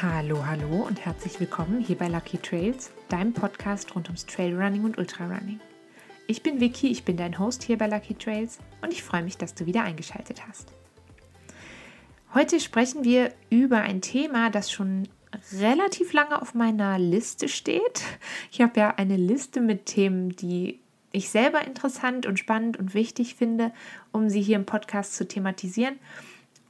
Hallo, 0.00 0.46
hallo 0.46 0.86
und 0.86 1.04
herzlich 1.04 1.40
willkommen 1.40 1.80
hier 1.80 1.98
bei 1.98 2.06
Lucky 2.06 2.38
Trails, 2.38 2.92
deinem 3.08 3.32
Podcast 3.32 3.96
rund 3.96 4.06
ums 4.06 4.26
Trailrunning 4.26 4.84
und 4.84 4.96
Ultrarunning. 4.96 5.58
Ich 6.28 6.44
bin 6.44 6.60
Vicky, 6.60 6.86
ich 6.86 7.04
bin 7.04 7.16
dein 7.16 7.36
Host 7.36 7.64
hier 7.64 7.78
bei 7.78 7.88
Lucky 7.88 8.14
Trails 8.14 8.60
und 8.80 8.92
ich 8.92 9.02
freue 9.02 9.24
mich, 9.24 9.38
dass 9.38 9.56
du 9.56 9.66
wieder 9.66 9.82
eingeschaltet 9.82 10.46
hast. 10.46 10.72
Heute 12.32 12.60
sprechen 12.60 13.02
wir 13.02 13.32
über 13.50 13.80
ein 13.80 14.00
Thema, 14.00 14.50
das 14.50 14.70
schon 14.70 15.08
relativ 15.54 16.12
lange 16.12 16.40
auf 16.40 16.54
meiner 16.54 16.96
Liste 17.00 17.48
steht. 17.48 18.04
Ich 18.52 18.60
habe 18.60 18.78
ja 18.78 18.94
eine 18.94 19.16
Liste 19.16 19.60
mit 19.60 19.86
Themen, 19.86 20.36
die 20.36 20.78
ich 21.10 21.28
selber 21.28 21.66
interessant 21.66 22.24
und 22.24 22.38
spannend 22.38 22.76
und 22.76 22.94
wichtig 22.94 23.34
finde, 23.34 23.72
um 24.12 24.30
sie 24.30 24.42
hier 24.42 24.54
im 24.54 24.64
Podcast 24.64 25.16
zu 25.16 25.26
thematisieren. 25.26 25.98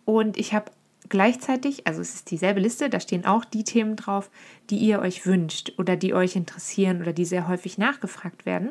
Und 0.06 0.38
ich 0.38 0.54
habe 0.54 0.70
gleichzeitig, 1.08 1.86
also 1.86 2.00
es 2.00 2.14
ist 2.14 2.30
dieselbe 2.30 2.60
Liste, 2.60 2.90
da 2.90 3.00
stehen 3.00 3.26
auch 3.26 3.44
die 3.44 3.64
Themen 3.64 3.96
drauf, 3.96 4.30
die 4.70 4.78
ihr 4.78 5.00
euch 5.00 5.26
wünscht 5.26 5.72
oder 5.78 5.96
die 5.96 6.14
euch 6.14 6.36
interessieren 6.36 7.00
oder 7.00 7.12
die 7.12 7.24
sehr 7.24 7.48
häufig 7.48 7.78
nachgefragt 7.78 8.46
werden 8.46 8.70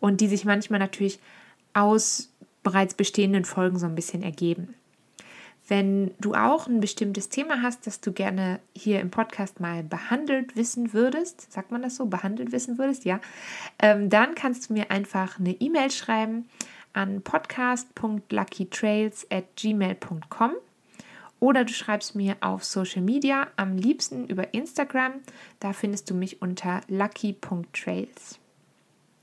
und 0.00 0.20
die 0.20 0.28
sich 0.28 0.44
manchmal 0.44 0.80
natürlich 0.80 1.18
aus 1.74 2.30
bereits 2.62 2.94
bestehenden 2.94 3.44
Folgen 3.44 3.78
so 3.78 3.86
ein 3.86 3.94
bisschen 3.94 4.22
ergeben. 4.22 4.74
Wenn 5.68 6.12
du 6.18 6.34
auch 6.34 6.66
ein 6.66 6.80
bestimmtes 6.80 7.28
Thema 7.28 7.62
hast, 7.62 7.86
das 7.86 8.00
du 8.00 8.12
gerne 8.12 8.58
hier 8.74 9.00
im 9.00 9.10
Podcast 9.10 9.60
mal 9.60 9.82
behandelt 9.82 10.56
wissen 10.56 10.94
würdest, 10.94 11.52
sagt 11.52 11.70
man 11.70 11.82
das 11.82 11.96
so, 11.96 12.06
behandelt 12.06 12.52
wissen 12.52 12.78
würdest, 12.78 13.04
ja, 13.04 13.20
ähm, 13.78 14.08
dann 14.08 14.34
kannst 14.34 14.70
du 14.70 14.72
mir 14.72 14.90
einfach 14.90 15.38
eine 15.38 15.52
E-Mail 15.52 15.90
schreiben 15.90 16.48
an 16.94 17.20
podcast.luckytrails 17.20 19.26
at 19.30 19.44
gmail.com 19.56 20.52
oder 21.40 21.64
du 21.64 21.72
schreibst 21.72 22.14
mir 22.14 22.36
auf 22.40 22.64
Social 22.64 23.02
Media, 23.02 23.48
am 23.56 23.76
liebsten 23.76 24.26
über 24.26 24.54
Instagram. 24.54 25.14
Da 25.60 25.72
findest 25.72 26.10
du 26.10 26.14
mich 26.14 26.42
unter 26.42 26.80
lucky.trails. 26.88 28.38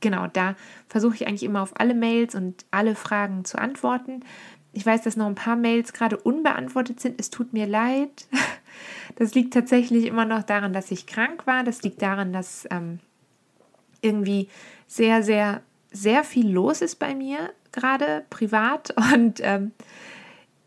Genau, 0.01 0.27
da 0.27 0.55
versuche 0.87 1.15
ich 1.15 1.27
eigentlich 1.27 1.43
immer 1.43 1.61
auf 1.61 1.79
alle 1.79 1.95
Mails 1.95 2.35
und 2.35 2.65
alle 2.71 2.95
Fragen 2.95 3.43
zu 3.43 3.57
antworten. 3.57 4.23
Ich 4.71 4.85
weiß, 4.85 5.01
dass 5.03 5.15
noch 5.15 5.25
ein 5.25 5.35
paar 5.35 5.55
Mails 5.55 5.93
gerade 5.93 6.17
unbeantwortet 6.17 6.99
sind. 6.99 7.19
Es 7.19 7.29
tut 7.29 7.53
mir 7.53 7.65
leid. 7.65 8.27
Das 9.17 9.33
liegt 9.33 9.53
tatsächlich 9.53 10.05
immer 10.05 10.25
noch 10.25 10.43
daran, 10.43 10.73
dass 10.73 10.91
ich 10.91 11.07
krank 11.07 11.47
war. 11.47 11.63
Das 11.63 11.83
liegt 11.83 12.01
daran, 12.01 12.33
dass 12.33 12.67
ähm, 12.69 12.99
irgendwie 14.01 14.49
sehr, 14.87 15.23
sehr, 15.23 15.61
sehr 15.91 16.25
viel 16.25 16.51
los 16.51 16.81
ist 16.81 16.97
bei 16.97 17.15
mir 17.15 17.53
gerade 17.71 18.25
privat. 18.29 18.93
Und 19.13 19.39
ähm, 19.41 19.71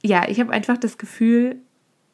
ja, 0.08 0.26
ich 0.26 0.40
habe 0.40 0.52
einfach 0.52 0.78
das 0.78 0.96
Gefühl, 0.96 1.56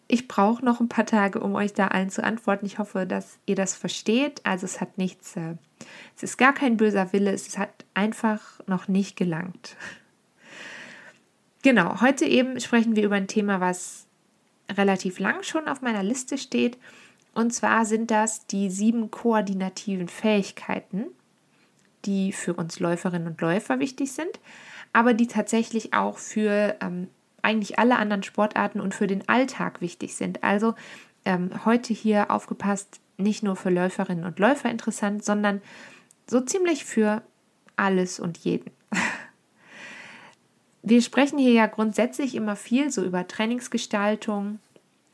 ich 0.09 0.27
brauche 0.29 0.65
noch 0.65 0.81
ein 0.81 0.89
paar 0.89 1.07
Tage, 1.07 1.39
um 1.41 1.55
euch 1.55 1.73
da 1.73 1.89
allen 1.89 2.11
zu 2.11 2.23
antworten. 2.25 2.67
Ich 2.67 2.79
hoffe, 2.79 3.07
dass 3.07 3.39
ihr 3.47 3.55
das 3.55 3.75
versteht. 3.75 4.41
Also 4.45 4.67
es 4.67 4.81
hat 4.81 4.99
nichts, 4.99 5.37
äh, 5.37 5.55
es 6.17 6.25
ist 6.25 6.37
gar 6.37 6.53
kein 6.53 6.77
böser 6.77 7.13
Wille, 7.13 7.33
es 7.33 7.57
hat 7.57 7.85
einfach 7.95 8.61
noch 8.67 8.89
nicht 8.89 9.17
gelangt. 9.17 9.77
Genau, 11.63 12.01
heute 12.01 12.27
eben 12.27 12.61
sprechen 12.61 12.97
wir 12.97 13.05
über 13.05 13.15
ein 13.15 13.29
Thema, 13.29 13.61
was 13.61 14.07
relativ 14.71 15.19
lang 15.21 15.43
schon 15.45 15.69
auf 15.69 15.81
meiner 15.81 16.03
Liste 16.03 16.37
steht. 16.37 16.77
Und 17.33 17.55
zwar 17.55 17.87
sind 17.87 18.11
das 18.11 18.47
die 18.47 18.71
sieben 18.71 19.11
koordinativen 19.11 20.09
Fähigkeiten, 20.09 21.07
die 22.05 22.33
für 22.33 22.55
uns 22.55 22.81
Läuferinnen 22.81 23.29
und 23.29 23.41
Läufer 23.41 23.79
wichtig 23.79 24.13
sind, 24.13 24.41
aber 24.93 25.15
die 25.15 25.27
tatsächlich 25.27 25.95
auch 25.95 26.19
für 26.19 26.77
ähm, 26.81 27.09
eigentlich 27.45 27.79
alle 27.79 27.97
anderen 27.97 28.23
Sportarten 28.23 28.81
und 28.81 28.95
für 28.95 29.07
den 29.07 29.29
Alltag 29.29 29.81
wichtig 29.81 30.17
sind. 30.17 30.43
Also 30.43 30.75
ähm, 31.25 31.51
heute 31.65 31.93
hier 31.93 32.31
aufgepasst, 32.31 33.01
nicht 33.17 33.43
nur 33.43 33.57
für 33.57 33.71
Läuferinnen 33.71 34.25
und 34.25 34.39
Läufer 34.39 34.71
interessant, 34.71 35.25
sondern 35.25 35.63
so 36.27 36.41
ziemlich 36.41 36.85
für 36.85 37.23
alles 37.77 38.21
und 38.21 38.39
jeden. 38.39 38.71
Wir 40.83 41.01
sprechen 41.01 41.39
hier 41.39 41.53
ja 41.53 41.67
grundsätzlich 41.67 42.35
immer 42.35 42.57
viel 42.57 42.91
so 42.91 43.03
über 43.03 43.27
Trainingsgestaltung. 43.27 44.59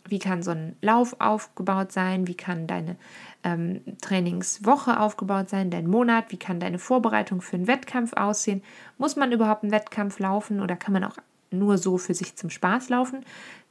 Wie 0.04 0.18
kann 0.18 0.42
so 0.42 0.50
ein 0.50 0.74
Lauf 0.82 1.14
aufgebaut 1.20 1.92
sein? 1.92 2.26
Wie 2.26 2.34
kann 2.34 2.66
deine 2.66 2.96
ähm, 3.44 3.80
Trainingswoche 4.00 4.98
aufgebaut 4.98 5.48
sein? 5.48 5.70
Dein 5.70 5.86
Monat? 5.86 6.32
Wie 6.32 6.38
kann 6.38 6.58
deine 6.58 6.80
Vorbereitung 6.80 7.40
für 7.40 7.54
einen 7.54 7.68
Wettkampf 7.68 8.14
aussehen? 8.14 8.62
Muss 8.98 9.14
man 9.14 9.30
überhaupt 9.30 9.62
einen 9.62 9.70
Wettkampf 9.70 10.18
laufen 10.18 10.60
oder 10.60 10.74
kann 10.74 10.92
man 10.92 11.04
auch 11.04 11.16
nur 11.50 11.78
so 11.78 11.98
für 11.98 12.14
sich 12.14 12.36
zum 12.36 12.50
Spaß 12.50 12.88
laufen. 12.88 13.24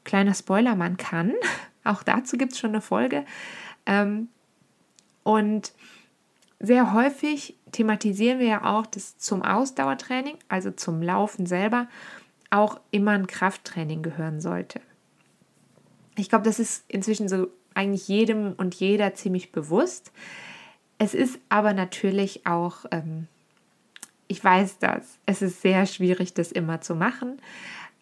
Kleiner 0.04 0.34
Spoiler, 0.34 0.76
man 0.76 0.98
kann. 0.98 1.34
Auch 1.84 2.04
dazu 2.04 2.38
gibt 2.38 2.54
es 2.54 2.60
schon 2.60 2.72
eine 2.72 2.82
Folge. 2.82 3.26
Ähm, 3.86 4.28
und 5.24 5.74
sehr 6.60 6.94
häufig 6.94 7.56
thematisieren 7.72 8.40
wir 8.40 8.48
ja 8.48 8.64
auch, 8.66 8.86
dass 8.86 9.18
zum 9.18 9.42
Ausdauertraining, 9.42 10.38
also 10.50 10.72
zum 10.72 11.02
Laufen 11.02 11.46
selber, 11.46 11.88
auch 12.50 12.80
immer 12.92 13.12
ein 13.12 13.28
Krafttraining 13.28 14.02
gehören 14.02 14.42
sollte. 14.42 14.82
Ich 16.18 16.30
glaube, 16.30 16.44
das 16.44 16.60
ist 16.60 16.84
inzwischen 16.88 17.30
so 17.30 17.48
eigentlich 17.74 18.08
jedem 18.08 18.54
und 18.54 18.76
jeder 18.76 19.14
ziemlich 19.14 19.52
bewusst. 19.52 20.12
Es 20.98 21.14
ist 21.14 21.40
aber 21.48 21.74
natürlich 21.74 22.46
auch 22.46 22.86
ähm, 22.92 23.28
ich 24.30 24.42
weiß 24.42 24.78
das. 24.78 25.18
Es 25.26 25.42
ist 25.42 25.62
sehr 25.62 25.86
schwierig, 25.88 26.34
das 26.34 26.52
immer 26.52 26.80
zu 26.80 26.96
machen. 26.96 27.42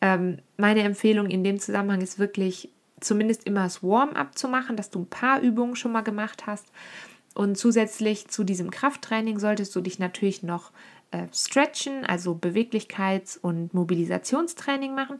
Ähm, 0.01 0.39
meine 0.57 0.83
Empfehlung 0.83 1.27
in 1.29 1.43
dem 1.43 1.59
Zusammenhang 1.59 2.01
ist 2.01 2.19
wirklich, 2.19 2.69
zumindest 2.99 3.45
immer 3.45 3.63
das 3.63 3.81
Warm-up 3.81 4.37
zu 4.37 4.47
machen, 4.47 4.75
dass 4.75 4.89
du 4.89 4.99
ein 4.99 5.09
paar 5.09 5.41
Übungen 5.41 5.75
schon 5.75 5.93
mal 5.93 6.01
gemacht 6.01 6.45
hast. 6.45 6.67
Und 7.33 7.57
zusätzlich 7.57 8.27
zu 8.27 8.43
diesem 8.43 8.71
Krafttraining 8.71 9.39
solltest 9.39 9.73
du 9.75 9.81
dich 9.81 9.99
natürlich 9.99 10.43
noch 10.43 10.71
äh, 11.11 11.27
stretchen, 11.33 12.05
also 12.05 12.33
Beweglichkeits- 12.33 13.39
und 13.39 13.73
Mobilisationstraining 13.73 14.93
machen. 14.93 15.17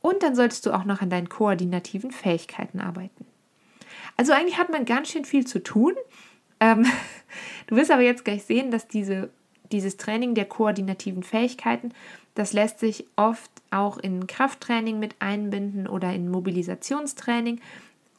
Und 0.00 0.22
dann 0.22 0.34
solltest 0.34 0.64
du 0.64 0.72
auch 0.72 0.84
noch 0.84 1.02
an 1.02 1.10
deinen 1.10 1.28
koordinativen 1.28 2.12
Fähigkeiten 2.12 2.80
arbeiten. 2.80 3.26
Also 4.16 4.32
eigentlich 4.32 4.56
hat 4.56 4.70
man 4.70 4.86
ganz 4.86 5.10
schön 5.10 5.26
viel 5.26 5.46
zu 5.46 5.62
tun. 5.62 5.94
Ähm, 6.60 6.86
du 7.66 7.76
wirst 7.76 7.90
aber 7.90 8.02
jetzt 8.02 8.24
gleich 8.24 8.44
sehen, 8.44 8.70
dass 8.70 8.88
diese 8.88 9.30
dieses 9.72 9.96
Training 9.96 10.34
der 10.34 10.46
koordinativen 10.46 11.22
Fähigkeiten, 11.22 11.92
das 12.34 12.52
lässt 12.52 12.78
sich 12.78 13.06
oft 13.16 13.50
auch 13.70 13.98
in 13.98 14.26
Krafttraining 14.26 14.98
mit 14.98 15.16
einbinden 15.18 15.86
oder 15.86 16.12
in 16.12 16.30
Mobilisationstraining 16.30 17.60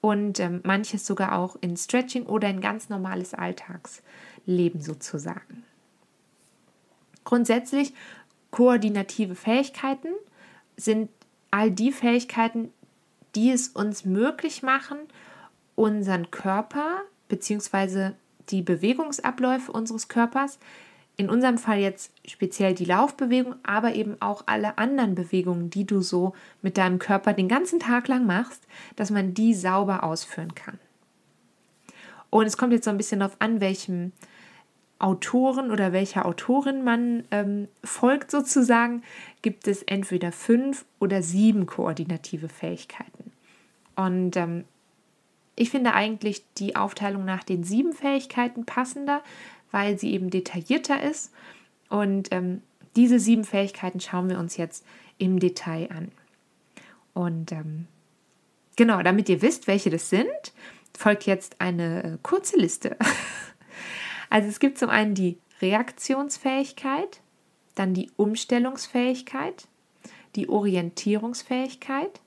und 0.01 0.39
ähm, 0.39 0.61
manches 0.63 1.05
sogar 1.05 1.37
auch 1.37 1.55
in 1.61 1.77
Stretching 1.77 2.25
oder 2.25 2.49
in 2.49 2.61
ganz 2.61 2.89
normales 2.89 3.33
Alltagsleben 3.33 4.81
sozusagen. 4.81 5.63
Grundsätzlich 7.23 7.93
koordinative 8.49 9.35
Fähigkeiten 9.35 10.09
sind 10.75 11.09
all 11.51 11.71
die 11.71 11.91
Fähigkeiten, 11.91 12.71
die 13.35 13.51
es 13.51 13.69
uns 13.69 14.05
möglich 14.05 14.63
machen, 14.63 14.97
unseren 15.75 16.31
Körper 16.31 17.01
bzw. 17.27 18.11
die 18.49 18.61
Bewegungsabläufe 18.61 19.71
unseres 19.71 20.07
Körpers 20.07 20.59
in 21.17 21.29
unserem 21.29 21.57
Fall 21.57 21.79
jetzt 21.79 22.11
speziell 22.25 22.73
die 22.73 22.85
Laufbewegung, 22.85 23.55
aber 23.63 23.93
eben 23.93 24.17
auch 24.21 24.43
alle 24.47 24.77
anderen 24.77 25.15
Bewegungen, 25.15 25.69
die 25.69 25.85
du 25.85 26.01
so 26.01 26.33
mit 26.61 26.77
deinem 26.77 26.99
Körper 26.99 27.33
den 27.33 27.47
ganzen 27.47 27.79
Tag 27.79 28.07
lang 28.07 28.25
machst, 28.25 28.65
dass 28.95 29.11
man 29.11 29.33
die 29.33 29.53
sauber 29.53 30.03
ausführen 30.03 30.55
kann. 30.55 30.79
Und 32.29 32.45
es 32.45 32.57
kommt 32.57 32.73
jetzt 32.73 32.85
so 32.85 32.91
ein 32.91 32.97
bisschen 32.97 33.19
darauf 33.19 33.35
an, 33.39 33.61
welchem 33.61 34.13
Autoren 34.99 35.71
oder 35.71 35.93
welcher 35.93 36.25
Autorin 36.25 36.83
man 36.83 37.25
ähm, 37.31 37.67
folgt 37.83 38.31
sozusagen, 38.31 39.03
gibt 39.41 39.67
es 39.67 39.83
entweder 39.83 40.31
fünf 40.31 40.85
oder 40.99 41.21
sieben 41.21 41.65
koordinative 41.65 42.49
Fähigkeiten. 42.49 43.31
Und 43.95 44.37
ähm, 44.37 44.63
ich 45.55 45.69
finde 45.69 45.93
eigentlich 45.93 46.43
die 46.57 46.75
Aufteilung 46.75 47.25
nach 47.25 47.43
den 47.43 47.63
sieben 47.63 47.93
Fähigkeiten 47.93 48.65
passender, 48.65 49.21
weil 49.71 49.97
sie 49.97 50.13
eben 50.13 50.29
detaillierter 50.29 51.01
ist. 51.01 51.31
Und 51.89 52.29
ähm, 52.31 52.61
diese 52.95 53.19
sieben 53.19 53.43
Fähigkeiten 53.43 53.99
schauen 53.99 54.29
wir 54.29 54.39
uns 54.39 54.57
jetzt 54.57 54.85
im 55.17 55.39
Detail 55.39 55.89
an. 55.91 56.11
Und 57.13 57.51
ähm, 57.51 57.87
genau, 58.75 59.01
damit 59.01 59.29
ihr 59.29 59.41
wisst, 59.41 59.67
welche 59.67 59.89
das 59.89 60.09
sind, 60.09 60.53
folgt 60.97 61.25
jetzt 61.25 61.59
eine 61.59 62.03
äh, 62.03 62.17
kurze 62.21 62.57
Liste. 62.57 62.97
also 64.29 64.47
es 64.47 64.59
gibt 64.59 64.77
zum 64.77 64.89
einen 64.89 65.15
die 65.15 65.37
Reaktionsfähigkeit, 65.61 67.21
dann 67.75 67.93
die 67.93 68.09
Umstellungsfähigkeit, 68.17 69.67
die 70.35 70.49
Orientierungsfähigkeit, 70.49 72.21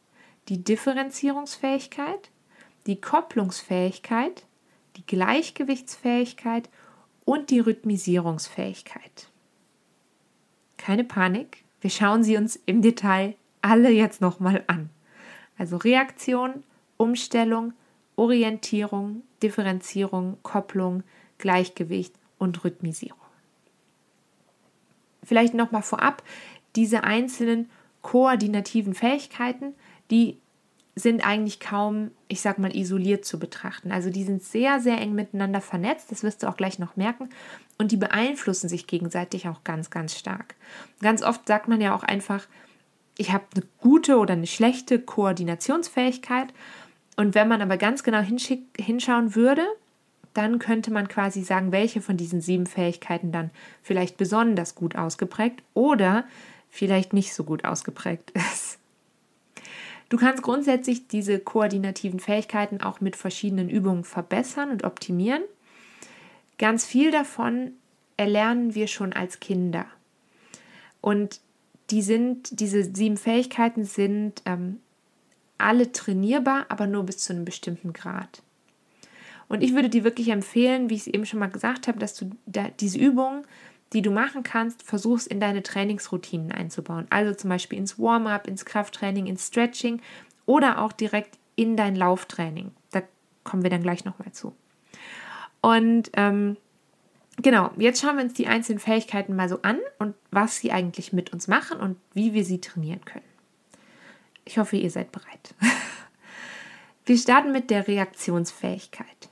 die 0.48 0.62
Differenzierungsfähigkeit, 0.62 2.30
die 2.86 3.00
Kopplungsfähigkeit, 3.00 4.44
die 4.96 5.06
Gleichgewichtsfähigkeit 5.06 6.68
und 7.24 7.50
die 7.50 7.60
Rhythmisierungsfähigkeit. 7.60 9.28
Keine 10.76 11.04
Panik, 11.04 11.64
wir 11.80 11.90
schauen 11.90 12.22
sie 12.22 12.36
uns 12.36 12.56
im 12.66 12.82
Detail 12.82 13.34
alle 13.62 13.90
jetzt 13.90 14.20
nochmal 14.20 14.64
an. 14.66 14.90
Also 15.56 15.76
Reaktion, 15.76 16.64
Umstellung, 16.96 17.72
Orientierung, 18.16 19.22
Differenzierung, 19.42 20.38
Kopplung, 20.42 21.02
Gleichgewicht 21.38 22.14
und 22.38 22.64
Rhythmisierung. 22.64 23.18
Vielleicht 25.22 25.54
nochmal 25.54 25.82
vorab, 25.82 26.22
diese 26.76 27.04
einzelnen 27.04 27.70
koordinativen 28.02 28.94
Fähigkeiten, 28.94 29.74
die 30.10 30.38
sind 30.96 31.26
eigentlich 31.26 31.58
kaum, 31.58 32.10
ich 32.28 32.40
sag 32.40 32.58
mal, 32.58 32.74
isoliert 32.74 33.24
zu 33.24 33.38
betrachten. 33.38 33.90
Also 33.90 34.10
die 34.10 34.22
sind 34.22 34.42
sehr, 34.42 34.80
sehr 34.80 35.00
eng 35.00 35.14
miteinander 35.14 35.60
vernetzt, 35.60 36.12
das 36.12 36.22
wirst 36.22 36.42
du 36.42 36.48
auch 36.48 36.56
gleich 36.56 36.78
noch 36.78 36.96
merken. 36.96 37.30
Und 37.78 37.90
die 37.90 37.96
beeinflussen 37.96 38.68
sich 38.68 38.86
gegenseitig 38.86 39.48
auch 39.48 39.64
ganz, 39.64 39.90
ganz 39.90 40.16
stark. 40.16 40.54
Ganz 41.00 41.22
oft 41.22 41.48
sagt 41.48 41.66
man 41.66 41.80
ja 41.80 41.94
auch 41.96 42.04
einfach, 42.04 42.46
ich 43.18 43.32
habe 43.32 43.44
eine 43.54 43.64
gute 43.78 44.18
oder 44.18 44.34
eine 44.34 44.46
schlechte 44.46 45.00
Koordinationsfähigkeit. 45.00 46.52
Und 47.16 47.34
wenn 47.34 47.48
man 47.48 47.62
aber 47.62 47.76
ganz 47.76 48.02
genau 48.02 48.20
hinschauen 48.20 49.34
würde, 49.34 49.64
dann 50.32 50.58
könnte 50.58 50.92
man 50.92 51.08
quasi 51.08 51.42
sagen, 51.42 51.72
welche 51.72 52.00
von 52.00 52.16
diesen 52.16 52.40
sieben 52.40 52.66
Fähigkeiten 52.66 53.30
dann 53.32 53.50
vielleicht 53.82 54.16
besonders 54.16 54.74
gut 54.74 54.96
ausgeprägt 54.96 55.62
oder 55.74 56.24
vielleicht 56.70 57.12
nicht 57.12 57.34
so 57.34 57.44
gut 57.44 57.64
ausgeprägt 57.64 58.30
ist. 58.52 58.78
Du 60.08 60.16
kannst 60.16 60.42
grundsätzlich 60.42 61.08
diese 61.08 61.38
koordinativen 61.38 62.20
Fähigkeiten 62.20 62.80
auch 62.80 63.00
mit 63.00 63.16
verschiedenen 63.16 63.68
Übungen 63.68 64.04
verbessern 64.04 64.70
und 64.70 64.84
optimieren. 64.84 65.42
Ganz 66.58 66.84
viel 66.84 67.10
davon 67.10 67.72
erlernen 68.16 68.74
wir 68.74 68.86
schon 68.86 69.12
als 69.12 69.40
Kinder. 69.40 69.86
Und 71.00 71.40
die 71.90 72.02
sind, 72.02 72.60
diese 72.60 72.84
sieben 72.94 73.16
Fähigkeiten 73.16 73.84
sind 73.84 74.42
ähm, 74.46 74.80
alle 75.58 75.92
trainierbar, 75.92 76.66
aber 76.68 76.86
nur 76.86 77.04
bis 77.04 77.18
zu 77.18 77.32
einem 77.32 77.44
bestimmten 77.44 77.92
Grad. 77.92 78.42
Und 79.48 79.62
ich 79.62 79.74
würde 79.74 79.90
dir 79.90 80.04
wirklich 80.04 80.28
empfehlen, 80.28 80.88
wie 80.88 80.94
ich 80.94 81.02
es 81.02 81.06
eben 81.06 81.26
schon 81.26 81.40
mal 81.40 81.50
gesagt 81.50 81.86
habe, 81.88 81.98
dass 81.98 82.14
du 82.14 82.30
da 82.46 82.68
diese 82.80 82.98
Übungen, 82.98 83.44
die 83.92 84.02
du 84.02 84.10
machen 84.10 84.42
kannst, 84.42 84.82
versuchst 84.82 85.28
in 85.28 85.40
deine 85.40 85.62
Trainingsroutinen 85.62 86.52
einzubauen. 86.52 87.06
Also 87.10 87.34
zum 87.34 87.50
Beispiel 87.50 87.78
ins 87.78 87.98
Warm-up, 87.98 88.48
ins 88.48 88.64
Krafttraining, 88.64 89.26
ins 89.26 89.46
Stretching 89.48 90.00
oder 90.46 90.80
auch 90.80 90.92
direkt 90.92 91.38
in 91.56 91.76
dein 91.76 91.94
Lauftraining. 91.94 92.72
Da 92.90 93.02
kommen 93.44 93.62
wir 93.62 93.70
dann 93.70 93.82
gleich 93.82 94.04
nochmal 94.04 94.32
zu. 94.32 94.54
Und 95.60 96.10
ähm, 96.14 96.56
genau, 97.40 97.70
jetzt 97.78 98.00
schauen 98.00 98.16
wir 98.16 98.24
uns 98.24 98.34
die 98.34 98.48
einzelnen 98.48 98.80
Fähigkeiten 98.80 99.36
mal 99.36 99.48
so 99.48 99.62
an 99.62 99.78
und 99.98 100.14
was 100.30 100.58
sie 100.58 100.72
eigentlich 100.72 101.12
mit 101.12 101.32
uns 101.32 101.48
machen 101.48 101.78
und 101.78 101.96
wie 102.12 102.34
wir 102.34 102.44
sie 102.44 102.60
trainieren 102.60 103.04
können. 103.04 103.24
Ich 104.44 104.58
hoffe, 104.58 104.76
ihr 104.76 104.90
seid 104.90 105.12
bereit. 105.12 105.54
Wir 107.06 107.18
starten 107.18 107.52
mit 107.52 107.68
der 107.68 107.86
Reaktionsfähigkeit. 107.86 109.28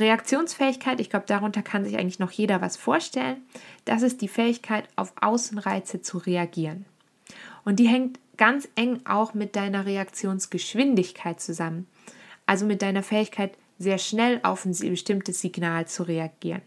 Reaktionsfähigkeit, 0.00 1.00
ich 1.00 1.10
glaube, 1.10 1.26
darunter 1.26 1.62
kann 1.62 1.84
sich 1.84 1.98
eigentlich 1.98 2.18
noch 2.18 2.32
jeder 2.32 2.60
was 2.60 2.76
vorstellen. 2.76 3.36
Das 3.84 4.02
ist 4.02 4.20
die 4.20 4.28
Fähigkeit, 4.28 4.88
auf 4.96 5.12
Außenreize 5.20 6.02
zu 6.02 6.18
reagieren. 6.18 6.86
Und 7.64 7.76
die 7.76 7.88
hängt 7.88 8.18
ganz 8.36 8.68
eng 8.74 9.00
auch 9.04 9.34
mit 9.34 9.54
deiner 9.54 9.86
Reaktionsgeschwindigkeit 9.86 11.40
zusammen. 11.40 11.86
Also 12.46 12.66
mit 12.66 12.82
deiner 12.82 13.02
Fähigkeit, 13.02 13.52
sehr 13.78 13.98
schnell 13.98 14.40
auf 14.42 14.64
ein 14.66 14.76
bestimmtes 14.76 15.40
Signal 15.40 15.86
zu 15.86 16.02
reagieren. 16.02 16.62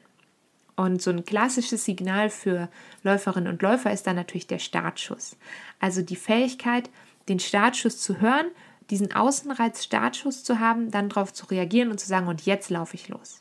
Und 0.75 1.01
so 1.01 1.11
ein 1.11 1.25
klassisches 1.25 1.85
Signal 1.85 2.29
für 2.29 2.69
Läuferinnen 3.03 3.51
und 3.51 3.61
Läufer 3.61 3.91
ist 3.91 4.07
dann 4.07 4.15
natürlich 4.15 4.47
der 4.47 4.59
Startschuss. 4.59 5.35
Also 5.79 6.01
die 6.01 6.15
Fähigkeit, 6.15 6.89
den 7.29 7.39
Startschuss 7.39 7.99
zu 7.99 8.19
hören 8.19 8.47
diesen 8.89 9.13
Außenreiz 9.13 9.83
Startschuss 9.83 10.43
zu 10.43 10.59
haben, 10.59 10.89
dann 10.91 11.09
darauf 11.09 11.33
zu 11.33 11.45
reagieren 11.47 11.91
und 11.91 11.99
zu 11.99 12.07
sagen, 12.07 12.27
und 12.27 12.45
jetzt 12.45 12.69
laufe 12.69 12.95
ich 12.95 13.09
los. 13.09 13.39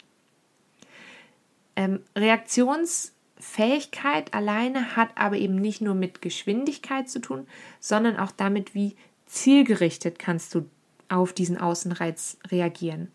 Ähm, 1.74 2.00
Reaktionsfähigkeit 2.16 4.34
alleine 4.34 4.96
hat 4.96 5.10
aber 5.16 5.36
eben 5.36 5.56
nicht 5.56 5.80
nur 5.80 5.94
mit 5.94 6.20
Geschwindigkeit 6.22 7.08
zu 7.08 7.20
tun, 7.20 7.46
sondern 7.80 8.18
auch 8.18 8.32
damit, 8.32 8.74
wie 8.74 8.96
zielgerichtet 9.26 10.18
kannst 10.18 10.54
du 10.54 10.68
auf 11.08 11.32
diesen 11.32 11.58
Außenreiz 11.58 12.38
reagieren. 12.50 13.10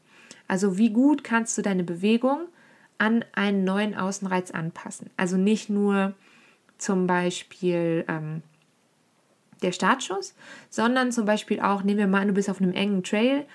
Also 0.47 0.77
wie 0.77 0.91
gut 0.91 1.23
kannst 1.23 1.57
du 1.57 1.61
deine 1.61 1.83
Bewegung 1.83 2.47
an 2.97 3.23
einen 3.33 3.63
neuen 3.63 3.95
Außenreiz 3.95 4.51
anpassen. 4.51 5.09
Also 5.17 5.37
nicht 5.37 5.69
nur 5.69 6.13
zum 6.77 7.07
Beispiel 7.07 8.05
ähm, 8.07 8.41
der 9.61 9.71
Startschuss, 9.71 10.35
sondern 10.69 11.11
zum 11.11 11.25
Beispiel 11.25 11.59
auch, 11.59 11.83
nehmen 11.83 11.99
wir 11.99 12.07
mal 12.07 12.21
an, 12.21 12.29
du 12.29 12.33
bist 12.33 12.49
auf 12.49 12.61
einem 12.61 12.73
engen 12.73 13.03
Trail 13.03 13.45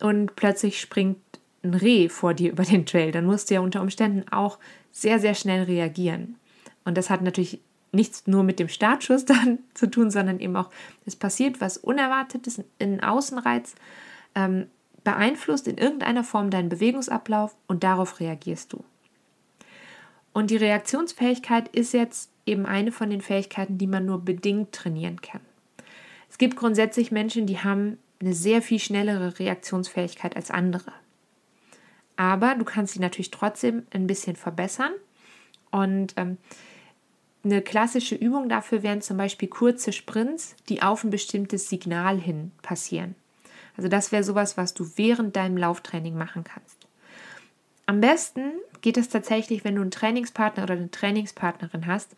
und 0.00 0.36
plötzlich 0.36 0.80
springt 0.80 1.18
ein 1.62 1.74
Reh 1.74 2.08
vor 2.08 2.34
dir 2.34 2.50
über 2.52 2.64
den 2.64 2.86
Trail. 2.86 3.12
Dann 3.12 3.26
musst 3.26 3.50
du 3.50 3.54
ja 3.54 3.60
unter 3.60 3.80
Umständen 3.80 4.28
auch 4.30 4.58
sehr, 4.92 5.18
sehr 5.18 5.34
schnell 5.34 5.64
reagieren. 5.64 6.36
Und 6.84 6.96
das 6.96 7.10
hat 7.10 7.22
natürlich 7.22 7.60
nichts 7.92 8.26
nur 8.26 8.42
mit 8.42 8.58
dem 8.58 8.68
Startschuss 8.68 9.24
dann 9.26 9.58
zu 9.74 9.88
tun, 9.88 10.10
sondern 10.10 10.40
eben 10.40 10.56
auch, 10.56 10.70
es 11.04 11.16
passiert 11.16 11.60
was 11.60 11.78
Unerwartetes, 11.78 12.62
ein 12.80 13.02
Außenreiz 13.02 13.74
ähm, 14.34 14.66
beeinflusst 15.04 15.68
in 15.68 15.78
irgendeiner 15.78 16.24
Form 16.24 16.50
deinen 16.50 16.68
Bewegungsablauf 16.68 17.54
und 17.68 17.84
darauf 17.84 18.18
reagierst 18.20 18.72
du. 18.72 18.84
Und 20.32 20.50
die 20.50 20.56
Reaktionsfähigkeit 20.56 21.68
ist 21.68 21.92
jetzt 21.92 22.30
eben 22.46 22.64
eine 22.64 22.92
von 22.92 23.10
den 23.10 23.20
Fähigkeiten, 23.20 23.76
die 23.78 23.86
man 23.86 24.06
nur 24.06 24.24
bedingt 24.24 24.72
trainieren 24.72 25.20
kann. 25.20 25.40
Es 26.30 26.38
gibt 26.38 26.56
grundsätzlich 26.56 27.10
Menschen, 27.10 27.46
die 27.46 27.58
haben 27.58 27.98
eine 28.20 28.32
sehr 28.32 28.62
viel 28.62 28.78
schnellere 28.78 29.38
Reaktionsfähigkeit 29.38 30.36
als 30.36 30.50
andere. 30.50 30.92
Aber 32.16 32.54
du 32.54 32.64
kannst 32.64 32.94
sie 32.94 33.00
natürlich 33.00 33.30
trotzdem 33.30 33.86
ein 33.92 34.06
bisschen 34.06 34.36
verbessern. 34.36 34.92
Und 35.70 36.14
ähm, 36.16 36.38
eine 37.44 37.62
klassische 37.62 38.14
Übung 38.14 38.48
dafür 38.48 38.82
wären 38.82 39.02
zum 39.02 39.18
Beispiel 39.18 39.48
kurze 39.48 39.92
Sprints, 39.92 40.56
die 40.68 40.82
auf 40.82 41.04
ein 41.04 41.10
bestimmtes 41.10 41.68
Signal 41.68 42.18
hin 42.18 42.52
passieren. 42.62 43.14
Also 43.76 43.88
das 43.88 44.10
wäre 44.10 44.24
sowas, 44.24 44.56
was 44.56 44.72
du 44.72 44.90
während 44.96 45.36
deinem 45.36 45.56
Lauftraining 45.56 46.16
machen 46.16 46.44
kannst. 46.44 46.86
Am 47.84 48.00
besten 48.00 48.52
geht 48.86 48.98
es 48.98 49.08
tatsächlich, 49.08 49.64
wenn 49.64 49.74
du 49.74 49.80
einen 49.80 49.90
Trainingspartner 49.90 50.62
oder 50.62 50.74
eine 50.74 50.92
Trainingspartnerin 50.92 51.88
hast, 51.88 52.14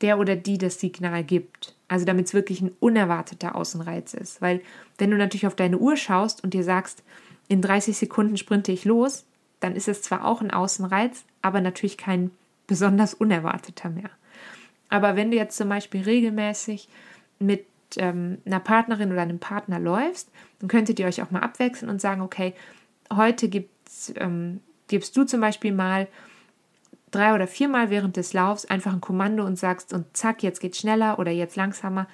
der 0.00 0.18
oder 0.18 0.34
die 0.34 0.58
das 0.58 0.80
Signal 0.80 1.22
gibt. 1.22 1.76
Also 1.86 2.04
damit 2.04 2.26
es 2.26 2.34
wirklich 2.34 2.60
ein 2.60 2.72
unerwarteter 2.80 3.54
Außenreiz 3.54 4.14
ist. 4.14 4.42
Weil 4.42 4.60
wenn 4.98 5.12
du 5.12 5.16
natürlich 5.16 5.46
auf 5.46 5.54
deine 5.54 5.78
Uhr 5.78 5.96
schaust 5.96 6.42
und 6.42 6.54
dir 6.54 6.64
sagst, 6.64 7.04
in 7.46 7.62
30 7.62 7.96
Sekunden 7.96 8.36
sprinte 8.36 8.72
ich 8.72 8.84
los, 8.84 9.26
dann 9.60 9.76
ist 9.76 9.86
es 9.86 10.02
zwar 10.02 10.24
auch 10.24 10.40
ein 10.40 10.50
Außenreiz, 10.50 11.22
aber 11.40 11.60
natürlich 11.60 11.96
kein 11.96 12.32
besonders 12.66 13.14
unerwarteter 13.14 13.88
mehr. 13.88 14.10
Aber 14.88 15.14
wenn 15.14 15.30
du 15.30 15.36
jetzt 15.36 15.56
zum 15.56 15.68
Beispiel 15.68 16.02
regelmäßig 16.02 16.88
mit 17.38 17.64
ähm, 17.96 18.38
einer 18.44 18.58
Partnerin 18.58 19.12
oder 19.12 19.22
einem 19.22 19.38
Partner 19.38 19.78
läufst, 19.78 20.32
dann 20.58 20.68
könntet 20.68 20.98
ihr 20.98 21.06
euch 21.06 21.22
auch 21.22 21.30
mal 21.30 21.42
abwechseln 21.42 21.88
und 21.88 22.00
sagen, 22.00 22.22
okay, 22.22 22.54
heute 23.08 23.48
gibt's 23.48 24.12
ähm, 24.16 24.58
gibst 24.88 25.16
du 25.16 25.24
zum 25.24 25.40
Beispiel 25.40 25.72
mal 25.72 26.08
drei 27.10 27.34
oder 27.34 27.46
viermal 27.46 27.90
während 27.90 28.16
des 28.16 28.32
Laufs 28.32 28.64
einfach 28.66 28.92
ein 28.92 29.00
Kommando 29.00 29.44
und 29.44 29.58
sagst 29.58 29.92
und 29.92 30.16
zack, 30.16 30.42
jetzt 30.42 30.60
geht 30.60 30.76
schneller 30.76 31.18
oder 31.18 31.30
jetzt 31.30 31.56
langsamer 31.56 32.06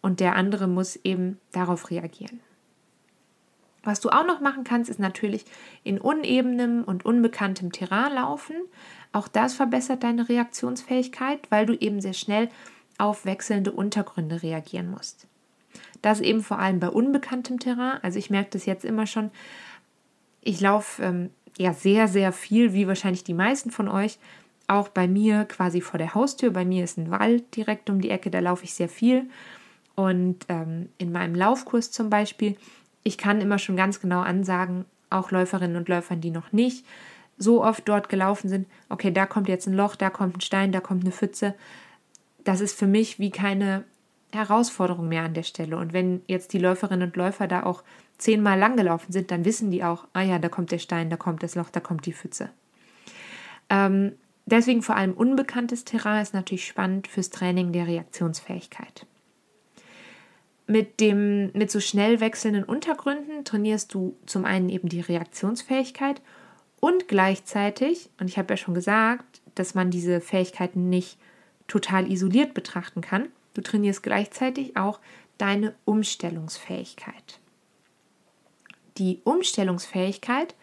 und 0.00 0.20
der 0.20 0.36
andere 0.36 0.66
muss 0.66 0.96
eben 0.96 1.38
darauf 1.52 1.90
reagieren. 1.90 2.40
Was 3.84 4.00
du 4.00 4.10
auch 4.10 4.24
noch 4.24 4.40
machen 4.40 4.62
kannst, 4.62 4.88
ist 4.88 5.00
natürlich 5.00 5.44
in 5.82 5.98
unebenem 5.98 6.84
und 6.84 7.04
unbekanntem 7.04 7.72
Terrain 7.72 8.12
laufen. 8.14 8.54
Auch 9.12 9.26
das 9.26 9.54
verbessert 9.54 10.04
deine 10.04 10.28
Reaktionsfähigkeit, 10.28 11.50
weil 11.50 11.66
du 11.66 11.74
eben 11.74 12.00
sehr 12.00 12.12
schnell 12.12 12.48
auf 12.98 13.24
wechselnde 13.24 13.72
Untergründe 13.72 14.42
reagieren 14.42 14.90
musst. 14.90 15.26
Das 16.00 16.20
eben 16.20 16.42
vor 16.42 16.58
allem 16.58 16.78
bei 16.78 16.88
unbekanntem 16.88 17.58
Terrain. 17.58 17.98
Also 18.02 18.18
ich 18.18 18.30
merke 18.30 18.50
das 18.50 18.66
jetzt 18.66 18.84
immer 18.84 19.06
schon. 19.06 19.30
Ich 20.42 20.60
laufe 20.60 21.02
ähm, 21.02 21.30
ja 21.58 21.72
sehr, 21.72 22.08
sehr 22.08 22.32
viel, 22.32 22.72
wie 22.72 22.86
wahrscheinlich 22.86 23.24
die 23.24 23.34
meisten 23.34 23.70
von 23.70 23.88
euch. 23.88 24.18
Auch 24.68 24.88
bei 24.88 25.08
mir 25.08 25.44
quasi 25.44 25.80
vor 25.80 25.98
der 25.98 26.14
Haustür. 26.14 26.50
Bei 26.50 26.64
mir 26.64 26.84
ist 26.84 26.98
ein 26.98 27.10
Wald 27.10 27.56
direkt 27.56 27.90
um 27.90 28.00
die 28.00 28.10
Ecke, 28.10 28.30
da 28.30 28.40
laufe 28.40 28.64
ich 28.64 28.74
sehr 28.74 28.88
viel. 28.88 29.28
Und 29.94 30.46
ähm, 30.48 30.88
in 30.98 31.12
meinem 31.12 31.34
Laufkurs 31.34 31.90
zum 31.90 32.08
Beispiel, 32.08 32.56
ich 33.02 33.18
kann 33.18 33.40
immer 33.40 33.58
schon 33.58 33.76
ganz 33.76 34.00
genau 34.00 34.20
ansagen, 34.20 34.84
auch 35.10 35.30
Läuferinnen 35.30 35.76
und 35.76 35.88
Läufern, 35.88 36.20
die 36.20 36.30
noch 36.30 36.52
nicht 36.52 36.86
so 37.38 37.62
oft 37.62 37.88
dort 37.88 38.08
gelaufen 38.08 38.48
sind, 38.48 38.66
okay, 38.88 39.10
da 39.10 39.26
kommt 39.26 39.48
jetzt 39.48 39.66
ein 39.66 39.74
Loch, 39.74 39.96
da 39.96 40.10
kommt 40.10 40.36
ein 40.36 40.40
Stein, 40.40 40.72
da 40.72 40.80
kommt 40.80 41.02
eine 41.02 41.12
Pfütze. 41.12 41.54
Das 42.44 42.60
ist 42.60 42.78
für 42.78 42.86
mich 42.86 43.18
wie 43.18 43.30
keine 43.30 43.84
Herausforderung 44.32 45.08
mehr 45.08 45.24
an 45.24 45.34
der 45.34 45.42
Stelle. 45.42 45.76
Und 45.76 45.92
wenn 45.92 46.22
jetzt 46.26 46.52
die 46.52 46.58
Läuferinnen 46.58 47.08
und 47.08 47.16
Läufer 47.16 47.46
da 47.46 47.64
auch 47.64 47.82
zehnmal 48.22 48.58
lang 48.58 48.76
gelaufen 48.76 49.12
sind, 49.12 49.30
dann 49.30 49.44
wissen 49.44 49.70
die 49.70 49.84
auch, 49.84 50.06
ah 50.12 50.22
ja, 50.22 50.38
da 50.38 50.48
kommt 50.48 50.70
der 50.72 50.78
Stein, 50.78 51.10
da 51.10 51.16
kommt 51.16 51.42
das 51.42 51.54
Loch, 51.54 51.70
da 51.70 51.80
kommt 51.80 52.06
die 52.06 52.12
Pfütze. 52.12 52.50
Ähm, 53.68 54.12
deswegen 54.46 54.82
vor 54.82 54.96
allem 54.96 55.12
unbekanntes 55.12 55.84
Terrain 55.84 56.22
ist 56.22 56.34
natürlich 56.34 56.66
spannend 56.66 57.08
fürs 57.08 57.30
Training 57.30 57.72
der 57.72 57.86
Reaktionsfähigkeit. 57.86 59.06
mit, 60.66 61.00
dem, 61.00 61.50
mit 61.52 61.70
so 61.70 61.80
schnell 61.80 62.20
wechselnden 62.20 62.64
Untergründen 62.64 63.44
trainierst 63.44 63.92
du 63.92 64.16
zum 64.26 64.44
einen 64.44 64.68
eben 64.68 64.88
die 64.88 65.00
Reaktionsfähigkeit 65.00 66.22
und 66.80 67.08
gleichzeitig, 67.08 68.10
und 68.18 68.28
ich 68.28 68.38
habe 68.38 68.52
ja 68.52 68.56
schon 68.56 68.74
gesagt, 68.74 69.42
dass 69.54 69.74
man 69.74 69.90
diese 69.90 70.20
Fähigkeiten 70.20 70.88
nicht 70.88 71.18
total 71.68 72.10
isoliert 72.10 72.54
betrachten 72.54 73.00
kann, 73.00 73.28
du 73.54 73.60
trainierst 73.60 74.02
gleichzeitig 74.02 74.76
auch 74.76 75.00
deine 75.38 75.74
Umstellungsfähigkeit. 75.84 77.40
Die 79.02 79.20
Umstellungsfähigkeit 79.24 80.54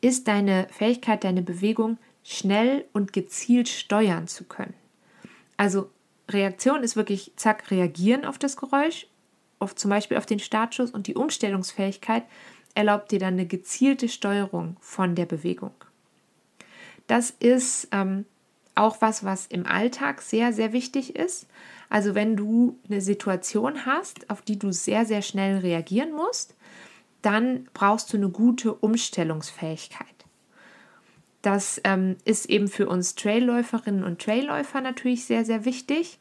ist 0.00 0.28
deine 0.28 0.68
Fähigkeit, 0.70 1.24
deine 1.24 1.42
Bewegung 1.42 1.98
schnell 2.22 2.84
und 2.92 3.12
gezielt 3.12 3.68
steuern 3.68 4.28
zu 4.28 4.44
können. 4.44 4.74
Also 5.56 5.90
Reaktion 6.28 6.84
ist 6.84 6.94
wirklich 6.94 7.32
zack, 7.34 7.72
reagieren 7.72 8.24
auf 8.24 8.38
das 8.38 8.56
Geräusch, 8.56 9.08
auf, 9.58 9.74
zum 9.74 9.90
Beispiel 9.90 10.16
auf 10.16 10.26
den 10.26 10.38
Startschuss 10.38 10.92
und 10.92 11.08
die 11.08 11.16
Umstellungsfähigkeit 11.16 12.22
erlaubt 12.76 13.10
dir 13.10 13.18
dann 13.18 13.34
eine 13.34 13.46
gezielte 13.46 14.08
Steuerung 14.08 14.76
von 14.78 15.16
der 15.16 15.26
Bewegung. 15.26 15.74
Das 17.08 17.30
ist 17.30 17.88
ähm, 17.90 18.26
auch 18.76 19.00
was, 19.00 19.24
was 19.24 19.46
im 19.46 19.66
Alltag 19.66 20.22
sehr, 20.22 20.52
sehr 20.52 20.72
wichtig 20.72 21.16
ist. 21.16 21.48
Also 21.88 22.14
wenn 22.14 22.36
du 22.36 22.78
eine 22.88 23.00
Situation 23.00 23.86
hast, 23.86 24.30
auf 24.30 24.40
die 24.40 24.56
du 24.56 24.70
sehr, 24.70 25.04
sehr 25.04 25.22
schnell 25.22 25.58
reagieren 25.58 26.12
musst, 26.12 26.54
dann 27.22 27.68
brauchst 27.72 28.12
du 28.12 28.16
eine 28.16 28.28
gute 28.28 28.74
Umstellungsfähigkeit. 28.74 30.06
Das 31.40 31.80
ähm, 31.84 32.16
ist 32.24 32.46
eben 32.46 32.68
für 32.68 32.88
uns 32.88 33.14
Trailläuferinnen 33.14 34.04
und 34.04 34.22
Trailläufer 34.22 34.80
natürlich 34.80 35.24
sehr, 35.24 35.44
sehr 35.44 35.64
wichtig. 35.64 36.18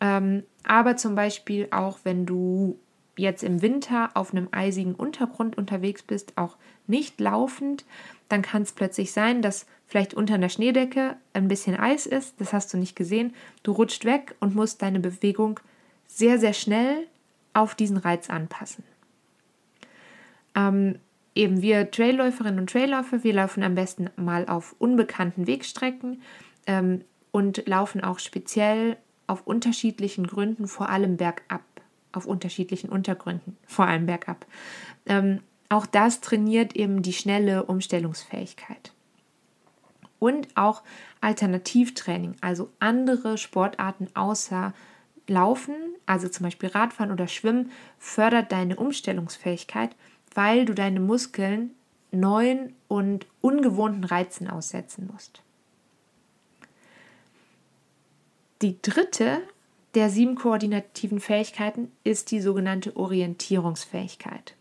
Ähm, 0.00 0.42
aber 0.64 0.96
zum 0.96 1.14
Beispiel 1.14 1.68
auch, 1.70 2.00
wenn 2.04 2.26
du 2.26 2.78
jetzt 3.16 3.42
im 3.42 3.62
Winter 3.62 4.10
auf 4.14 4.32
einem 4.32 4.48
eisigen 4.52 4.94
Untergrund 4.94 5.56
unterwegs 5.56 6.02
bist, 6.02 6.36
auch 6.36 6.56
nicht 6.86 7.20
laufend, 7.20 7.84
dann 8.28 8.42
kann 8.42 8.62
es 8.62 8.72
plötzlich 8.72 9.12
sein, 9.12 9.42
dass 9.42 9.66
vielleicht 9.86 10.14
unter 10.14 10.34
einer 10.34 10.48
Schneedecke 10.48 11.16
ein 11.34 11.48
bisschen 11.48 11.78
Eis 11.78 12.06
ist, 12.06 12.40
das 12.40 12.52
hast 12.52 12.72
du 12.72 12.78
nicht 12.78 12.96
gesehen, 12.96 13.34
du 13.62 13.72
rutscht 13.72 14.04
weg 14.04 14.34
und 14.40 14.54
musst 14.54 14.82
deine 14.82 15.00
Bewegung 15.00 15.60
sehr, 16.06 16.38
sehr 16.38 16.54
schnell 16.54 17.06
auf 17.52 17.74
diesen 17.74 17.98
Reiz 17.98 18.30
anpassen. 18.30 18.84
Ähm, 20.54 20.98
eben 21.34 21.62
wir 21.62 21.90
Trailläuferinnen 21.90 22.60
und 22.60 22.70
Trailläufer, 22.70 23.24
wir 23.24 23.32
laufen 23.32 23.62
am 23.62 23.74
besten 23.74 24.10
mal 24.16 24.46
auf 24.46 24.74
unbekannten 24.78 25.46
Wegstrecken 25.46 26.22
ähm, 26.66 27.02
und 27.30 27.66
laufen 27.66 28.02
auch 28.02 28.18
speziell 28.18 28.96
auf 29.26 29.46
unterschiedlichen 29.46 30.26
Gründen, 30.26 30.68
vor 30.68 30.88
allem 30.88 31.16
bergab, 31.16 31.62
auf 32.12 32.26
unterschiedlichen 32.26 32.90
Untergründen, 32.90 33.56
vor 33.66 33.86
allem 33.86 34.06
bergab. 34.06 34.46
Ähm, 35.06 35.40
auch 35.68 35.86
das 35.86 36.20
trainiert 36.20 36.76
eben 36.76 37.00
die 37.00 37.14
schnelle 37.14 37.64
Umstellungsfähigkeit. 37.64 38.92
Und 40.18 40.48
auch 40.54 40.82
Alternativtraining, 41.20 42.36
also 42.42 42.70
andere 42.78 43.38
Sportarten 43.38 44.08
außer 44.14 44.74
Laufen, 45.26 45.74
also 46.04 46.28
zum 46.28 46.44
Beispiel 46.44 46.68
Radfahren 46.68 47.10
oder 47.10 47.26
Schwimmen, 47.26 47.70
fördert 47.98 48.52
deine 48.52 48.76
Umstellungsfähigkeit, 48.76 49.96
weil 50.34 50.64
du 50.64 50.74
deine 50.74 51.00
Muskeln 51.00 51.70
neuen 52.10 52.74
und 52.88 53.26
ungewohnten 53.40 54.04
Reizen 54.04 54.48
aussetzen 54.48 55.08
musst. 55.12 55.42
Die 58.60 58.80
dritte 58.80 59.42
der 59.94 60.08
sieben 60.08 60.36
koordinativen 60.36 61.20
Fähigkeiten 61.20 61.90
ist 62.04 62.30
die 62.30 62.40
sogenannte 62.40 62.96
Orientierungsfähigkeit. 62.96 64.54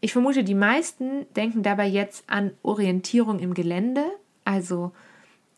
Ich 0.00 0.12
vermute, 0.12 0.44
die 0.44 0.54
meisten 0.54 1.26
denken 1.34 1.62
dabei 1.62 1.86
jetzt 1.86 2.24
an 2.28 2.52
Orientierung 2.62 3.38
im 3.38 3.54
Gelände, 3.54 4.04
also 4.44 4.92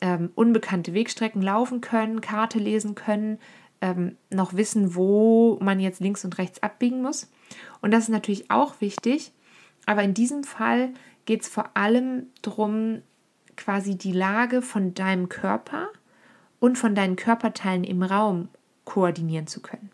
ähm, 0.00 0.30
unbekannte 0.34 0.94
Wegstrecken 0.94 1.42
laufen 1.42 1.80
können, 1.80 2.20
Karte 2.20 2.58
lesen 2.58 2.94
können, 2.94 3.38
ähm, 3.80 4.16
noch 4.30 4.54
wissen, 4.54 4.94
wo 4.94 5.58
man 5.60 5.80
jetzt 5.80 6.00
links 6.00 6.24
und 6.24 6.38
rechts 6.38 6.62
abbiegen 6.62 7.02
muss. 7.02 7.30
Und 7.80 7.92
das 7.92 8.04
ist 8.04 8.08
natürlich 8.10 8.50
auch 8.50 8.80
wichtig, 8.80 9.32
aber 9.86 10.02
in 10.02 10.14
diesem 10.14 10.44
Fall 10.44 10.92
geht 11.24 11.42
es 11.42 11.48
vor 11.48 11.76
allem 11.76 12.26
darum, 12.42 13.02
quasi 13.56 13.96
die 13.96 14.12
Lage 14.12 14.62
von 14.62 14.94
deinem 14.94 15.28
Körper 15.28 15.88
und 16.60 16.78
von 16.78 16.94
deinen 16.94 17.16
Körperteilen 17.16 17.84
im 17.84 18.02
Raum 18.02 18.48
koordinieren 18.84 19.46
zu 19.46 19.60
können. 19.60 19.90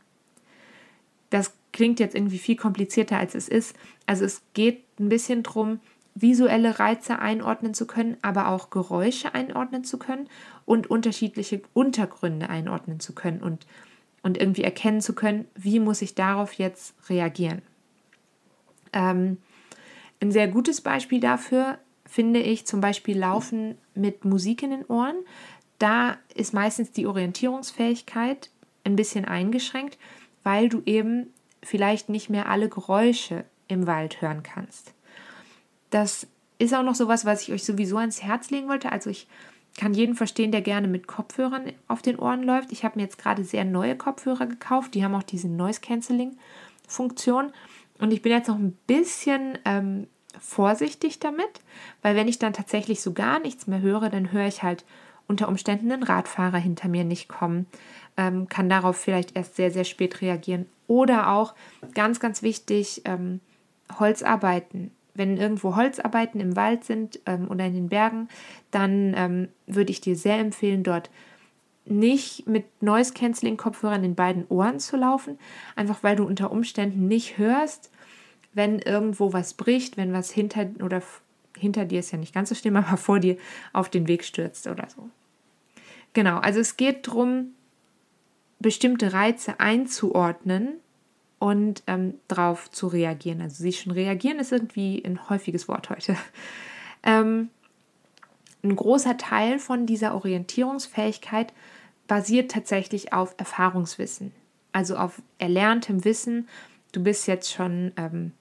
Das 1.30 1.52
klingt 1.72 2.00
jetzt 2.00 2.14
irgendwie 2.14 2.38
viel 2.38 2.56
komplizierter, 2.56 3.18
als 3.18 3.34
es 3.34 3.48
ist. 3.48 3.76
Also 4.06 4.24
es 4.24 4.42
geht 4.54 4.84
ein 4.98 5.08
bisschen 5.08 5.42
darum, 5.42 5.80
visuelle 6.16 6.78
Reize 6.78 7.18
einordnen 7.18 7.74
zu 7.74 7.86
können, 7.86 8.16
aber 8.22 8.48
auch 8.48 8.70
Geräusche 8.70 9.34
einordnen 9.34 9.84
zu 9.84 9.98
können 9.98 10.28
und 10.64 10.88
unterschiedliche 10.88 11.60
Untergründe 11.74 12.48
einordnen 12.48 13.00
zu 13.00 13.14
können 13.14 13.42
und, 13.42 13.66
und 14.22 14.38
irgendwie 14.40 14.64
erkennen 14.64 15.02
zu 15.02 15.14
können, 15.14 15.44
wie 15.54 15.78
muss 15.78 16.02
ich 16.02 16.14
darauf 16.14 16.54
jetzt 16.54 16.94
reagieren. 17.08 17.60
Ähm, 18.94 19.36
ein 20.20 20.32
sehr 20.32 20.48
gutes 20.48 20.80
Beispiel 20.80 21.20
dafür 21.20 21.78
finde 22.06 22.40
ich 22.40 22.66
zum 22.66 22.80
Beispiel 22.80 23.18
Laufen 23.18 23.76
mit 23.94 24.24
Musik 24.24 24.62
in 24.62 24.70
den 24.70 24.84
Ohren. 24.86 25.16
Da 25.78 26.16
ist 26.34 26.54
meistens 26.54 26.92
die 26.92 27.06
Orientierungsfähigkeit 27.06 28.50
ein 28.84 28.96
bisschen 28.96 29.26
eingeschränkt, 29.26 29.98
weil 30.42 30.70
du 30.70 30.80
eben 30.86 31.26
vielleicht 31.62 32.08
nicht 32.08 32.30
mehr 32.30 32.48
alle 32.48 32.70
Geräusche 32.70 33.44
im 33.68 33.86
Wald 33.86 34.22
hören 34.22 34.42
kannst. 34.42 34.95
Das 35.90 36.26
ist 36.58 36.74
auch 36.74 36.82
noch 36.82 36.94
sowas, 36.94 37.24
was 37.24 37.42
ich 37.42 37.52
euch 37.52 37.64
sowieso 37.64 37.98
ans 37.98 38.22
Herz 38.22 38.50
legen 38.50 38.68
wollte. 38.68 38.92
Also 38.92 39.10
ich 39.10 39.28
kann 39.78 39.94
jeden 39.94 40.14
verstehen, 40.14 40.52
der 40.52 40.62
gerne 40.62 40.88
mit 40.88 41.06
Kopfhörern 41.06 41.72
auf 41.86 42.02
den 42.02 42.18
Ohren 42.18 42.42
läuft. 42.42 42.72
Ich 42.72 42.84
habe 42.84 42.98
mir 42.98 43.04
jetzt 43.04 43.18
gerade 43.18 43.44
sehr 43.44 43.64
neue 43.64 43.96
Kopfhörer 43.96 44.46
gekauft. 44.46 44.94
Die 44.94 45.04
haben 45.04 45.14
auch 45.14 45.22
diese 45.22 45.48
Noise 45.48 45.80
Cancelling 45.80 46.36
Funktion. 46.88 47.52
Und 47.98 48.12
ich 48.12 48.22
bin 48.22 48.32
jetzt 48.32 48.48
noch 48.48 48.58
ein 48.58 48.76
bisschen 48.86 49.58
ähm, 49.64 50.06
vorsichtig 50.40 51.18
damit, 51.18 51.60
weil 52.02 52.16
wenn 52.16 52.28
ich 52.28 52.38
dann 52.38 52.52
tatsächlich 52.52 53.00
so 53.00 53.12
gar 53.12 53.38
nichts 53.38 53.66
mehr 53.66 53.80
höre, 53.80 54.08
dann 54.08 54.32
höre 54.32 54.46
ich 54.46 54.62
halt 54.62 54.84
unter 55.26 55.48
Umständen 55.48 55.90
einen 55.90 56.02
Radfahrer 56.02 56.58
hinter 56.58 56.88
mir 56.88 57.04
nicht 57.04 57.28
kommen, 57.28 57.66
ähm, 58.16 58.48
kann 58.48 58.68
darauf 58.68 58.96
vielleicht 58.96 59.36
erst 59.36 59.56
sehr, 59.56 59.70
sehr 59.70 59.84
spät 59.84 60.20
reagieren. 60.20 60.66
Oder 60.86 61.32
auch 61.32 61.54
ganz, 61.94 62.20
ganz 62.20 62.42
wichtig, 62.42 63.02
ähm, 63.04 63.40
Holzarbeiten. 63.98 64.92
Wenn 65.16 65.36
irgendwo 65.36 65.76
Holzarbeiten 65.76 66.40
im 66.40 66.56
Wald 66.56 66.84
sind 66.84 67.20
ähm, 67.26 67.48
oder 67.48 67.66
in 67.66 67.74
den 67.74 67.88
Bergen, 67.88 68.28
dann 68.70 69.14
ähm, 69.16 69.48
würde 69.66 69.90
ich 69.90 70.00
dir 70.00 70.16
sehr 70.16 70.38
empfehlen, 70.38 70.82
dort 70.82 71.10
nicht 71.84 72.46
mit 72.46 72.82
Noise 72.82 73.14
Cancelling 73.14 73.56
Kopfhörern 73.56 74.04
in 74.04 74.14
beiden 74.14 74.46
Ohren 74.48 74.80
zu 74.80 74.96
laufen, 74.96 75.38
einfach 75.76 76.02
weil 76.02 76.16
du 76.16 76.24
unter 76.24 76.50
Umständen 76.50 77.06
nicht 77.06 77.38
hörst, 77.38 77.90
wenn 78.52 78.78
irgendwo 78.80 79.32
was 79.32 79.54
bricht, 79.54 79.96
wenn 79.96 80.12
was 80.12 80.30
hinter 80.30 80.68
oder 80.82 81.02
hinter 81.56 81.84
dir 81.84 82.00
ist 82.00 82.10
ja 82.10 82.18
nicht 82.18 82.34
ganz 82.34 82.48
so 82.48 82.54
schlimm, 82.54 82.76
aber 82.76 82.96
vor 82.96 83.20
dir 83.20 83.36
auf 83.72 83.88
den 83.88 84.08
Weg 84.08 84.24
stürzt 84.24 84.66
oder 84.66 84.88
so. 84.88 85.08
Genau, 86.12 86.38
also 86.38 86.60
es 86.60 86.76
geht 86.76 87.06
darum, 87.06 87.52
bestimmte 88.58 89.12
Reize 89.12 89.60
einzuordnen 89.60 90.80
und 91.38 91.82
ähm, 91.86 92.14
darauf 92.28 92.70
zu 92.70 92.86
reagieren. 92.86 93.40
Also 93.40 93.62
sie 93.62 93.72
schon 93.72 93.92
reagieren 93.92 94.38
ist 94.38 94.52
irgendwie 94.52 95.02
ein 95.04 95.28
häufiges 95.28 95.68
Wort 95.68 95.90
heute. 95.90 96.16
Ähm, 97.08 97.50
ein 98.64 98.74
großer 98.74 99.16
Teil 99.16 99.60
von 99.60 99.86
dieser 99.86 100.16
Orientierungsfähigkeit 100.16 101.52
basiert 102.08 102.50
tatsächlich 102.50 103.12
auf 103.12 103.34
Erfahrungswissen, 103.36 104.32
also 104.72 104.96
auf 104.96 105.22
erlerntem 105.38 106.04
Wissen. 106.04 106.48
Du 106.90 107.02
bist 107.02 107.28
jetzt 107.28 107.52
schon, 107.52 107.92
ähm, 107.96 108.32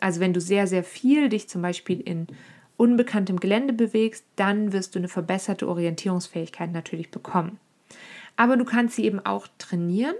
also 0.00 0.20
wenn 0.20 0.32
du 0.32 0.40
sehr, 0.40 0.66
sehr 0.66 0.84
viel 0.84 1.28
dich 1.28 1.50
zum 1.50 1.60
Beispiel 1.60 2.00
in 2.00 2.28
unbekanntem 2.78 3.38
Gelände 3.40 3.74
bewegst, 3.74 4.24
dann 4.36 4.72
wirst 4.72 4.94
du 4.94 4.98
eine 4.98 5.08
verbesserte 5.08 5.68
Orientierungsfähigkeit 5.68 6.72
natürlich 6.72 7.10
bekommen. 7.10 7.58
Aber 8.36 8.56
du 8.56 8.64
kannst 8.64 8.96
sie 8.96 9.04
eben 9.04 9.20
auch 9.20 9.46
trainieren, 9.58 10.16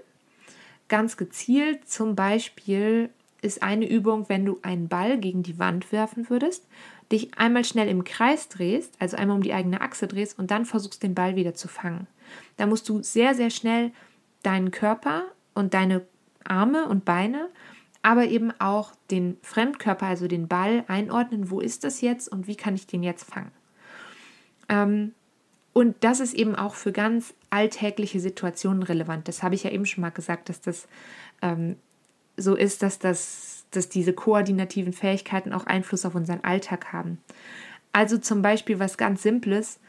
ganz 0.88 1.16
gezielt. 1.16 1.88
Zum 1.88 2.14
Beispiel 2.14 3.10
ist 3.42 3.62
eine 3.62 3.88
Übung, 3.88 4.28
wenn 4.28 4.44
du 4.44 4.58
einen 4.62 4.88
Ball 4.88 5.18
gegen 5.18 5.42
die 5.42 5.58
Wand 5.58 5.92
werfen 5.92 6.30
würdest, 6.30 6.66
dich 7.12 7.36
einmal 7.36 7.64
schnell 7.64 7.88
im 7.88 8.04
Kreis 8.04 8.48
drehst, 8.48 8.94
also 8.98 9.16
einmal 9.16 9.36
um 9.36 9.42
die 9.42 9.52
eigene 9.52 9.80
Achse 9.80 10.06
drehst 10.06 10.38
und 10.38 10.50
dann 10.50 10.64
versuchst, 10.64 11.02
den 11.02 11.14
Ball 11.14 11.36
wieder 11.36 11.54
zu 11.54 11.68
fangen. 11.68 12.06
Da 12.56 12.66
musst 12.66 12.88
du 12.88 13.02
sehr, 13.02 13.34
sehr 13.34 13.50
schnell 13.50 13.92
deinen 14.42 14.70
Körper 14.70 15.24
und 15.54 15.74
deine 15.74 16.06
Arme 16.44 16.88
und 16.88 17.04
Beine 17.04 17.48
aber 18.04 18.26
eben 18.26 18.52
auch 18.60 18.92
den 19.10 19.38
Fremdkörper, 19.40 20.06
also 20.06 20.28
den 20.28 20.46
Ball 20.46 20.84
einordnen, 20.88 21.50
wo 21.50 21.60
ist 21.60 21.84
das 21.84 22.02
jetzt 22.02 22.30
und 22.30 22.46
wie 22.46 22.54
kann 22.54 22.74
ich 22.74 22.86
den 22.86 23.02
jetzt 23.02 23.24
fangen. 23.24 23.50
Ähm, 24.68 25.14
und 25.74 25.96
das 26.00 26.20
ist 26.20 26.34
eben 26.34 26.54
auch 26.54 26.76
für 26.76 26.92
ganz 26.92 27.34
alltägliche 27.50 28.20
Situationen 28.20 28.84
relevant. 28.84 29.26
Das 29.26 29.42
habe 29.42 29.56
ich 29.56 29.64
ja 29.64 29.70
eben 29.70 29.84
schon 29.84 30.02
mal 30.02 30.10
gesagt, 30.10 30.48
dass 30.48 30.60
das 30.60 30.86
ähm, 31.42 31.76
so 32.36 32.54
ist, 32.54 32.82
dass, 32.82 33.00
das, 33.00 33.66
dass 33.72 33.88
diese 33.88 34.12
koordinativen 34.12 34.92
Fähigkeiten 34.92 35.52
auch 35.52 35.66
Einfluss 35.66 36.06
auf 36.06 36.14
unseren 36.14 36.44
Alltag 36.44 36.92
haben. 36.92 37.18
Also 37.92 38.18
zum 38.18 38.40
Beispiel 38.40 38.78
was 38.78 38.96
ganz 38.96 39.22
Simples, 39.22 39.80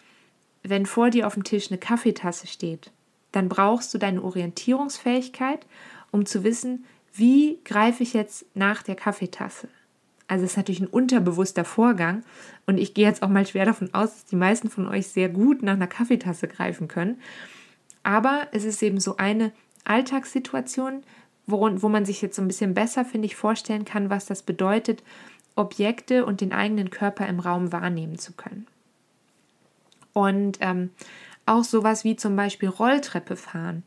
wenn 0.64 0.88
vor 0.88 1.12
dir 1.12 1.28
auf 1.28 1.36
dem 1.36 1.44
Tisch 1.44 1.70
eine 1.70 1.78
Kaffeetasse 1.78 2.48
steht, 2.48 2.92
dann 3.32 3.48
brauchst 3.48 3.94
du 3.94 4.00
deine 4.00 4.24
Orientierungsfähigkeit, 4.24 5.68
um 6.10 6.26
zu 6.26 6.44
wissen, 6.44 6.86
wie 7.14 7.60
greife 7.64 8.02
ich 8.02 8.14
jetzt 8.14 8.46
nach 8.56 8.82
der 8.82 8.96
Kaffeetasse. 8.96 9.68
Also 10.28 10.46
es 10.46 10.52
ist 10.52 10.58
natürlich 10.58 10.82
ein 10.82 10.88
unterbewusster 10.88 11.66
Vorgang 11.66 12.24
und 12.66 12.78
ich 12.78 12.94
gehe 12.94 13.06
jetzt 13.06 13.22
auch 13.22 13.30
mal 13.30 13.46
schwer 13.46 13.66
davon 13.66 13.94
aus, 13.94 14.12
dass 14.12 14.26
die 14.26 14.36
meisten 14.36 14.70
von 14.70 14.88
euch 14.88 15.08
sehr 15.08 15.30
gut 15.30 15.62
nach 15.62 15.74
einer 15.74 15.88
Kaffeetasse 15.88 16.48
greifen 16.48 16.88
können. 16.88 17.22
Aber 18.02 18.48
es 18.52 18.64
ist 18.64 18.82
eben 18.82 19.00
so 19.00 19.18
eine 19.18 19.52
Alltagssituation, 19.84 21.04
wo, 21.46 21.70
wo 21.82 21.90
man 21.90 22.06
sich 22.06 22.22
jetzt 22.22 22.36
so 22.36 22.42
ein 22.42 22.48
bisschen 22.48 22.74
besser, 22.74 23.06
finde 23.06 23.28
ich, 23.28 23.36
vorstellen 23.36 23.86
kann, 23.86 24.10
was 24.10 24.26
das 24.26 24.42
bedeutet, 24.42 25.04
Objekte 25.56 26.26
und 26.26 26.42
den 26.42 26.54
eigenen 26.54 26.90
Körper 26.90 27.28
im 27.28 27.40
Raum 27.40 27.72
wahrnehmen 27.72 28.18
zu 28.18 28.34
können. 28.34 28.68
Und 30.14 30.58
ähm, 30.62 30.90
auch 31.46 31.64
sowas 31.64 32.04
wie 32.04 32.16
zum 32.16 32.36
Beispiel 32.36 32.70
Rolltreppe 32.70 33.36
fahren 33.36 33.84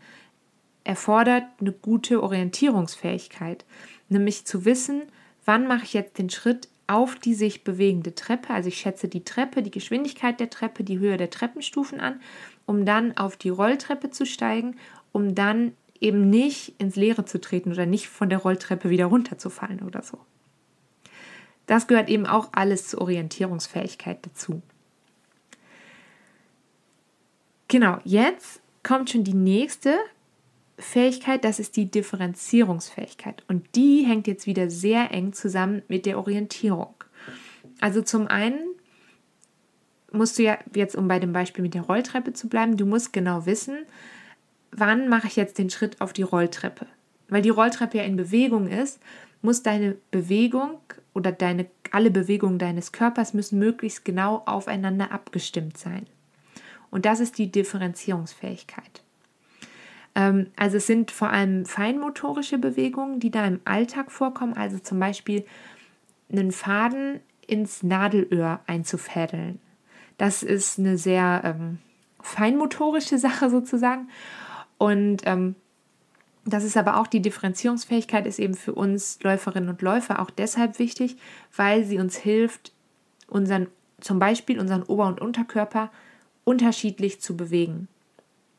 erfordert 0.84 1.44
eine 1.60 1.72
gute 1.72 2.22
Orientierungsfähigkeit, 2.22 3.64
nämlich 4.08 4.46
zu 4.46 4.64
wissen, 4.64 5.02
wann 5.48 5.66
mache 5.66 5.84
ich 5.84 5.94
jetzt 5.94 6.18
den 6.18 6.28
Schritt 6.28 6.68
auf 6.86 7.14
die 7.14 7.32
sich 7.32 7.64
bewegende 7.64 8.14
Treppe. 8.14 8.50
Also 8.50 8.68
ich 8.68 8.78
schätze 8.78 9.08
die 9.08 9.24
Treppe, 9.24 9.62
die 9.62 9.70
Geschwindigkeit 9.70 10.38
der 10.40 10.50
Treppe, 10.50 10.84
die 10.84 10.98
Höhe 10.98 11.16
der 11.16 11.30
Treppenstufen 11.30 12.00
an, 12.00 12.20
um 12.66 12.84
dann 12.84 13.16
auf 13.16 13.38
die 13.38 13.48
Rolltreppe 13.48 14.10
zu 14.10 14.26
steigen, 14.26 14.76
um 15.10 15.34
dann 15.34 15.72
eben 16.00 16.28
nicht 16.28 16.74
ins 16.78 16.96
Leere 16.96 17.24
zu 17.24 17.40
treten 17.40 17.72
oder 17.72 17.86
nicht 17.86 18.08
von 18.08 18.28
der 18.28 18.38
Rolltreppe 18.38 18.90
wieder 18.90 19.06
runterzufallen 19.06 19.80
oder 19.80 20.02
so. 20.02 20.18
Das 21.66 21.86
gehört 21.86 22.10
eben 22.10 22.26
auch 22.26 22.50
alles 22.52 22.88
zur 22.88 23.00
Orientierungsfähigkeit 23.00 24.24
dazu. 24.24 24.60
Genau, 27.68 27.98
jetzt 28.04 28.60
kommt 28.82 29.10
schon 29.10 29.24
die 29.24 29.34
nächste 29.34 29.98
Fähigkeit, 30.78 31.44
das 31.44 31.58
ist 31.58 31.76
die 31.76 31.90
Differenzierungsfähigkeit. 31.90 33.42
Und 33.48 33.74
die 33.74 34.04
hängt 34.04 34.26
jetzt 34.26 34.46
wieder 34.46 34.70
sehr 34.70 35.10
eng 35.10 35.32
zusammen 35.32 35.82
mit 35.88 36.06
der 36.06 36.18
Orientierung. 36.18 36.94
Also 37.80 38.02
zum 38.02 38.28
einen 38.28 38.58
musst 40.12 40.38
du 40.38 40.44
ja 40.44 40.58
jetzt, 40.74 40.96
um 40.96 41.08
bei 41.08 41.18
dem 41.18 41.32
Beispiel 41.32 41.62
mit 41.62 41.74
der 41.74 41.82
Rolltreppe 41.82 42.32
zu 42.32 42.48
bleiben, 42.48 42.76
du 42.76 42.86
musst 42.86 43.12
genau 43.12 43.46
wissen, 43.46 43.78
wann 44.70 45.08
mache 45.08 45.26
ich 45.26 45.36
jetzt 45.36 45.58
den 45.58 45.70
Schritt 45.70 46.00
auf 46.00 46.12
die 46.12 46.22
Rolltreppe. 46.22 46.86
Weil 47.28 47.42
die 47.42 47.50
Rolltreppe 47.50 47.98
ja 47.98 48.04
in 48.04 48.16
Bewegung 48.16 48.68
ist, 48.68 49.00
muss 49.42 49.62
deine 49.62 49.96
Bewegung 50.10 50.80
oder 51.12 51.32
deine, 51.32 51.66
alle 51.90 52.10
Bewegungen 52.10 52.58
deines 52.58 52.92
Körpers 52.92 53.34
müssen 53.34 53.58
möglichst 53.58 54.04
genau 54.04 54.42
aufeinander 54.46 55.12
abgestimmt 55.12 55.76
sein. 55.76 56.06
Und 56.90 57.04
das 57.04 57.20
ist 57.20 57.38
die 57.38 57.52
Differenzierungsfähigkeit. 57.52 59.02
Ähm, 60.18 60.48
also 60.56 60.78
es 60.78 60.86
sind 60.86 61.12
vor 61.12 61.30
allem 61.30 61.64
feinmotorische 61.64 62.58
Bewegungen, 62.58 63.20
die 63.20 63.30
da 63.30 63.46
im 63.46 63.60
Alltag 63.64 64.10
vorkommen, 64.10 64.54
also 64.54 64.78
zum 64.80 64.98
Beispiel 64.98 65.44
einen 66.30 66.50
Faden 66.50 67.20
ins 67.46 67.84
Nadelöhr 67.84 68.60
einzufädeln. 68.66 69.60
Das 70.18 70.42
ist 70.42 70.78
eine 70.78 70.98
sehr 70.98 71.42
ähm, 71.44 71.78
feinmotorische 72.20 73.16
Sache 73.16 73.48
sozusagen. 73.48 74.08
Und 74.76 75.22
ähm, 75.24 75.54
das 76.44 76.64
ist 76.64 76.76
aber 76.76 76.98
auch 76.98 77.06
die 77.06 77.22
Differenzierungsfähigkeit, 77.22 78.26
ist 78.26 78.40
eben 78.40 78.54
für 78.54 78.74
uns 78.74 79.22
Läuferinnen 79.22 79.68
und 79.68 79.82
Läufer 79.82 80.20
auch 80.20 80.30
deshalb 80.30 80.80
wichtig, 80.80 81.16
weil 81.54 81.84
sie 81.84 81.98
uns 81.98 82.16
hilft, 82.16 82.72
unseren, 83.28 83.68
zum 84.00 84.18
Beispiel 84.18 84.58
unseren 84.58 84.82
Ober- 84.82 85.06
und 85.06 85.20
Unterkörper 85.20 85.90
unterschiedlich 86.44 87.20
zu 87.20 87.36
bewegen. 87.36 87.86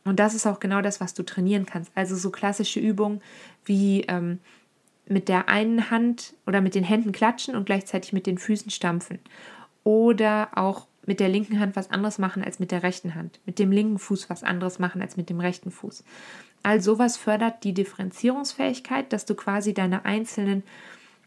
Und 0.09 0.19
das 0.19 0.33
ist 0.33 0.47
auch 0.47 0.59
genau 0.59 0.81
das, 0.81 0.99
was 0.99 1.13
du 1.13 1.23
trainieren 1.23 1.65
kannst. 1.65 1.91
Also 1.95 2.15
so 2.15 2.31
klassische 2.31 2.79
Übungen 2.79 3.21
wie 3.63 4.01
ähm, 4.07 4.39
mit 5.05 5.29
der 5.29 5.49
einen 5.49 5.91
Hand 5.91 6.33
oder 6.45 6.61
mit 6.61 6.75
den 6.75 6.83
Händen 6.83 7.11
klatschen 7.11 7.55
und 7.55 7.65
gleichzeitig 7.65 8.11
mit 8.11 8.25
den 8.25 8.37
Füßen 8.37 8.71
stampfen. 8.71 9.19
Oder 9.83 10.49
auch 10.55 10.87
mit 11.05 11.19
der 11.19 11.29
linken 11.29 11.59
Hand 11.59 11.75
was 11.75 11.91
anderes 11.91 12.17
machen 12.17 12.43
als 12.43 12.59
mit 12.59 12.71
der 12.71 12.83
rechten 12.83 13.15
Hand. 13.15 13.39
Mit 13.45 13.59
dem 13.59 13.71
linken 13.71 13.99
Fuß 13.99 14.29
was 14.29 14.43
anderes 14.43 14.79
machen 14.79 15.01
als 15.01 15.15
mit 15.15 15.29
dem 15.29 15.39
rechten 15.39 15.71
Fuß. 15.71 16.03
All 16.63 16.81
sowas 16.81 17.15
fördert 17.15 17.63
die 17.63 17.73
Differenzierungsfähigkeit, 17.73 19.13
dass 19.13 19.25
du 19.25 19.35
quasi 19.35 19.73
deine 19.73 20.05
einzelnen 20.05 20.63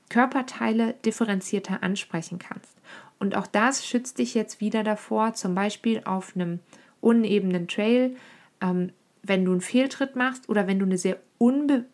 Körperteile 0.09 0.95
differenzierter 1.05 1.83
ansprechen 1.83 2.39
kannst. 2.39 2.77
Und 3.19 3.37
auch 3.37 3.47
das 3.47 3.87
schützt 3.87 4.19
dich 4.19 4.35
jetzt 4.35 4.61
wieder 4.61 4.83
davor, 4.85 5.35
zum 5.35 5.55
Beispiel 5.55 6.03
auf 6.05 6.35
einem 6.35 6.59
unebenen 7.01 7.67
Trail 7.67 8.17
ähm, 8.63 8.93
wenn 9.23 9.45
du 9.45 9.53
einen 9.53 9.61
Fehltritt 9.61 10.17
machst 10.17 10.49
oder 10.49 10.67
wenn 10.67 10.79
du 10.79 10.87
eine 10.87 10.99
sehr 10.99 11.19
unbe 11.39 11.85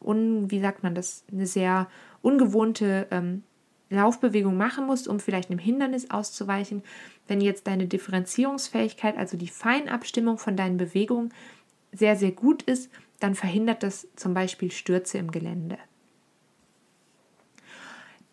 un, 0.00 0.50
wie 0.50 0.60
sagt 0.60 0.82
man 0.82 0.94
das, 0.94 1.24
eine 1.32 1.46
sehr 1.46 1.88
ungewohnte 2.20 3.06
ähm, 3.10 3.42
Laufbewegung 3.90 4.56
machen 4.56 4.86
musst, 4.86 5.08
um 5.08 5.20
vielleicht 5.20 5.50
einem 5.50 5.58
Hindernis 5.58 6.10
auszuweichen, 6.10 6.82
wenn 7.26 7.40
jetzt 7.40 7.66
deine 7.66 7.86
Differenzierungsfähigkeit, 7.86 9.16
also 9.16 9.36
die 9.36 9.48
Feinabstimmung 9.48 10.38
von 10.38 10.56
deinen 10.56 10.76
Bewegungen 10.76 11.32
sehr, 11.92 12.16
sehr 12.16 12.32
gut 12.32 12.62
ist, 12.62 12.90
dann 13.20 13.34
verhindert 13.34 13.82
das 13.82 14.08
zum 14.16 14.34
Beispiel 14.34 14.70
Stürze 14.70 15.18
im 15.18 15.30
Gelände. 15.30 15.78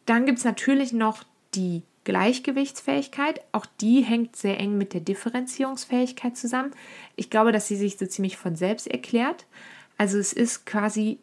Dann 0.06 0.26
gibt 0.26 0.40
es 0.40 0.46
natürlich 0.46 0.94
noch 0.94 1.24
die 1.54 1.84
Gleichgewichtsfähigkeit, 2.04 3.42
auch 3.52 3.66
die 3.80 4.02
hängt 4.02 4.36
sehr 4.36 4.60
eng 4.60 4.78
mit 4.78 4.94
der 4.94 5.02
Differenzierungsfähigkeit 5.02 6.36
zusammen. 6.36 6.72
Ich 7.16 7.30
glaube, 7.30 7.52
dass 7.52 7.68
sie 7.68 7.76
sich 7.76 7.98
so 7.98 8.06
ziemlich 8.08 8.38
von 8.38 8.56
selbst 8.56 8.88
erklärt. 8.88 9.46
Also 9.98 10.18
es 10.18 10.34
ist 10.34 10.66
quasi 10.66 11.20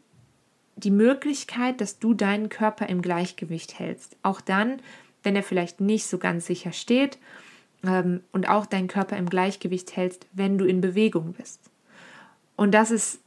die 0.77 0.93
Möglichkeit, 0.93 1.81
dass 1.81 1.99
du 1.99 2.15
deinen 2.15 2.49
Körper 2.49 2.89
im 2.89 3.03
Gleichgewicht 3.03 3.79
hältst. 3.81 4.17
Auch 4.23 4.41
dann, 4.41 4.81
wenn 5.25 5.35
er 5.35 5.43
vielleicht 5.43 5.81
nicht 5.81 6.07
so 6.07 6.19
ganz 6.19 6.47
sicher 6.47 6.71
steht 6.71 7.19
ähm, 7.85 8.21
und 8.31 8.49
auch 8.49 8.65
deinen 8.65 8.87
Körper 8.87 9.17
im 9.17 9.29
Gleichgewicht 9.29 9.97
hältst, 9.97 10.27
wenn 10.33 10.59
du 10.59 10.65
in 10.65 10.81
Bewegung 10.81 11.33
bist. 11.33 11.59
Und 12.55 12.71
das 12.73 12.93
ist, 12.93 13.19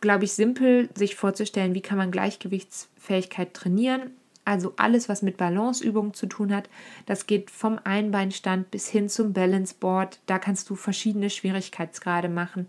glaube 0.00 0.24
ich, 0.24 0.32
simpel, 0.32 0.88
sich 0.94 1.14
vorzustellen, 1.14 1.74
wie 1.74 1.82
kann 1.82 1.98
man 1.98 2.10
Gleichgewichtsfähigkeit 2.10 3.52
trainieren 3.52 4.12
also 4.46 4.72
alles, 4.76 5.08
was 5.08 5.22
mit 5.22 5.36
Balanceübungen 5.36 6.14
zu 6.14 6.26
tun 6.26 6.54
hat. 6.54 6.70
Das 7.04 7.26
geht 7.26 7.50
vom 7.50 7.78
Einbeinstand 7.82 8.70
bis 8.70 8.88
hin 8.88 9.08
zum 9.08 9.32
Balanceboard. 9.32 10.20
Da 10.26 10.38
kannst 10.38 10.70
du 10.70 10.76
verschiedene 10.76 11.30
Schwierigkeitsgrade 11.30 12.28
machen. 12.28 12.68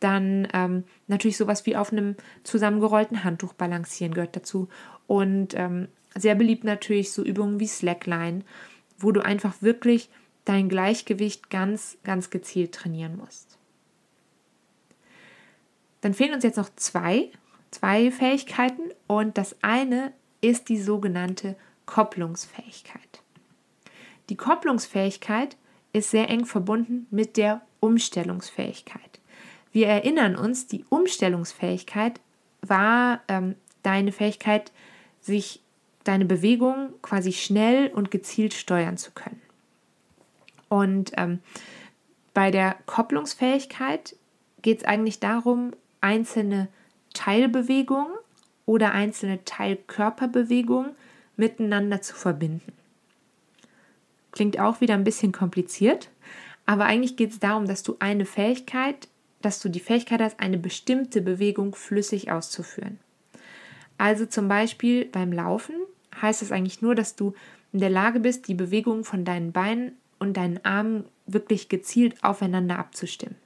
Dann 0.00 0.48
ähm, 0.54 0.84
natürlich 1.06 1.36
sowas 1.36 1.66
wie 1.66 1.76
auf 1.76 1.92
einem 1.92 2.16
zusammengerollten 2.44 3.24
Handtuch 3.24 3.52
balancieren 3.52 4.14
gehört 4.14 4.34
dazu. 4.34 4.68
Und 5.06 5.54
ähm, 5.54 5.88
sehr 6.14 6.34
beliebt 6.34 6.64
natürlich 6.64 7.12
so 7.12 7.22
Übungen 7.22 7.60
wie 7.60 7.68
Slackline, 7.68 8.42
wo 8.98 9.12
du 9.12 9.20
einfach 9.20 9.60
wirklich 9.60 10.08
dein 10.46 10.68
Gleichgewicht 10.68 11.50
ganz, 11.50 11.98
ganz 12.04 12.30
gezielt 12.30 12.72
trainieren 12.72 13.16
musst. 13.18 13.58
Dann 16.00 16.14
fehlen 16.14 16.34
uns 16.34 16.42
jetzt 16.42 16.56
noch 16.56 16.70
zwei, 16.74 17.30
zwei 17.70 18.10
Fähigkeiten 18.10 18.82
und 19.06 19.36
das 19.36 19.56
eine 19.62 20.12
ist 20.42 20.68
die 20.68 20.80
sogenannte 20.80 21.56
Kopplungsfähigkeit. 21.86 23.22
Die 24.28 24.36
Kopplungsfähigkeit 24.36 25.56
ist 25.94 26.10
sehr 26.10 26.28
eng 26.28 26.44
verbunden 26.44 27.06
mit 27.10 27.36
der 27.36 27.62
Umstellungsfähigkeit. 27.80 29.20
Wir 29.72 29.88
erinnern 29.88 30.36
uns, 30.36 30.66
die 30.66 30.84
Umstellungsfähigkeit 30.90 32.20
war 32.60 33.22
ähm, 33.28 33.56
deine 33.82 34.12
Fähigkeit, 34.12 34.70
sich 35.20 35.60
deine 36.04 36.24
Bewegung 36.24 36.90
quasi 37.00 37.32
schnell 37.32 37.88
und 37.88 38.10
gezielt 38.10 38.54
steuern 38.54 38.98
zu 38.98 39.12
können. 39.12 39.40
Und 40.68 41.12
ähm, 41.16 41.40
bei 42.34 42.50
der 42.50 42.76
Kopplungsfähigkeit 42.86 44.16
geht 44.62 44.78
es 44.78 44.84
eigentlich 44.84 45.20
darum, 45.20 45.72
einzelne 46.00 46.68
Teilbewegungen 47.12 48.12
oder 48.66 48.92
einzelne 48.92 49.44
Teilkörperbewegungen 49.44 50.92
miteinander 51.36 52.02
zu 52.02 52.14
verbinden. 52.14 52.72
Klingt 54.30 54.58
auch 54.58 54.80
wieder 54.80 54.94
ein 54.94 55.04
bisschen 55.04 55.32
kompliziert, 55.32 56.10
aber 56.66 56.84
eigentlich 56.84 57.16
geht 57.16 57.30
es 57.30 57.38
darum, 57.38 57.66
dass 57.66 57.82
du 57.82 57.96
eine 57.98 58.24
Fähigkeit, 58.24 59.08
dass 59.40 59.60
du 59.60 59.68
die 59.68 59.80
Fähigkeit 59.80 60.20
hast, 60.20 60.40
eine 60.40 60.58
bestimmte 60.58 61.20
Bewegung 61.20 61.74
flüssig 61.74 62.30
auszuführen. 62.30 62.98
Also 63.98 64.26
zum 64.26 64.48
Beispiel 64.48 65.04
beim 65.06 65.32
Laufen 65.32 65.74
heißt 66.20 66.42
es 66.42 66.52
eigentlich 66.52 66.82
nur, 66.82 66.94
dass 66.94 67.16
du 67.16 67.34
in 67.72 67.80
der 67.80 67.90
Lage 67.90 68.20
bist, 68.20 68.48
die 68.48 68.54
Bewegung 68.54 69.04
von 69.04 69.24
deinen 69.24 69.52
Beinen 69.52 69.92
und 70.18 70.36
deinen 70.36 70.64
Armen 70.64 71.04
wirklich 71.26 71.68
gezielt 71.68 72.22
aufeinander 72.22 72.78
abzustimmen. 72.78 73.36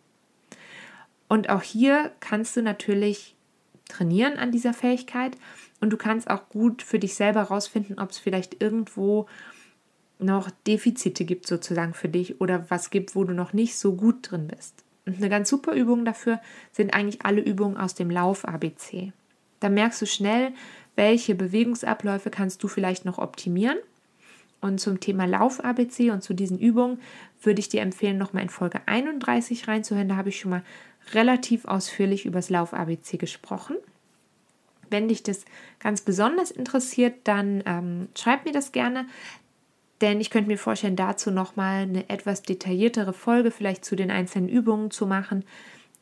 Und 1.29 1.49
auch 1.49 1.63
hier 1.63 2.13
kannst 2.21 2.57
du 2.57 2.63
natürlich 2.63 3.36
trainieren 3.89 4.39
an 4.39 4.53
dieser 4.53 4.75
Fähigkeit. 4.75 5.37
und 5.81 5.91
du 5.91 5.97
kannst 5.99 6.31
auch 6.31 6.49
gut 6.49 6.83
für 6.83 6.99
dich 6.99 7.15
selber 7.15 7.41
herausfinden, 7.41 7.99
ob 7.99 8.11
es 8.11 8.19
vielleicht 8.19 8.63
irgendwo 8.63 9.27
noch 10.19 10.51
Defizite 10.67 11.25
gibt 11.25 11.47
sozusagen 11.47 11.93
für 11.93 12.09
dich 12.09 12.41
oder 12.41 12.71
was 12.71 12.89
gibt, 12.91 13.15
wo 13.15 13.25
du 13.25 13.35
noch 13.35 13.53
nicht 13.53 13.77
so 13.77 13.95
gut 13.95 14.31
drin 14.31 14.49
bist. 14.49 14.85
Und 15.05 15.19
eine 15.19 15.29
ganz 15.29 15.49
super 15.49 15.75
Übung 15.75 16.05
dafür 16.05 16.41
sind 16.73 16.95
eigentlich 16.95 17.25
alle 17.25 17.41
Übungen 17.41 17.77
aus 17.77 17.95
dem 17.95 18.11
Lauf-ABC. 18.11 19.13
Da 19.61 19.69
merkst 19.69 20.03
du 20.03 20.07
schnell, 20.07 20.53
welche 20.97 21.35
Bewegungsabläufe 21.35 22.31
kannst 22.31 22.63
du 22.63 22.69
vielleicht 22.69 23.05
noch 23.05 23.19
optimieren. 23.19 23.79
Und 24.61 24.81
zum 24.81 25.01
Thema 25.01 25.27
Lauf-ABC 25.27 26.11
und 26.11 26.23
zu 26.23 26.35
diesen 26.35 26.59
Übungen 26.59 26.99
würde 27.43 27.61
ich 27.61 27.69
dir 27.69 27.83
empfehlen, 27.83 28.19
nochmal 28.19 28.43
in 28.43 28.49
Folge 28.49 28.81
31 28.87 29.69
reinzuhören. 29.69 30.09
Da 30.09 30.17
habe 30.17 30.31
ich 30.31 30.41
schon 30.41 30.51
mal 30.51 30.63
relativ 31.13 31.65
ausführlich 31.65 32.27
über 32.27 32.39
das 32.39 32.51
Lauf-ABC 32.51 33.17
gesprochen. 33.17 33.77
Wenn 34.91 35.09
dich 35.09 35.23
das 35.23 35.45
ganz 35.81 36.01
besonders 36.03 36.51
interessiert, 36.51 37.15
dann 37.25 37.63
ähm, 37.67 38.09
schreib 38.15 38.45
mir 38.45 38.53
das 38.53 38.73
gerne, 38.73 39.07
denn 40.01 40.21
ich 40.21 40.31
könnte 40.31 40.49
mir 40.49 40.59
vorstellen, 40.59 40.97
dazu 40.97 41.31
nochmal 41.31 41.83
eine 41.83 42.09
etwas 42.09 42.43
detailliertere 42.43 43.13
Folge 43.13 43.51
vielleicht 43.51 43.85
zu 43.85 43.97
den 43.97 44.11
einzelnen 44.11 44.49
Übungen 44.49 44.91
zu 44.91 45.07
machen. 45.07 45.45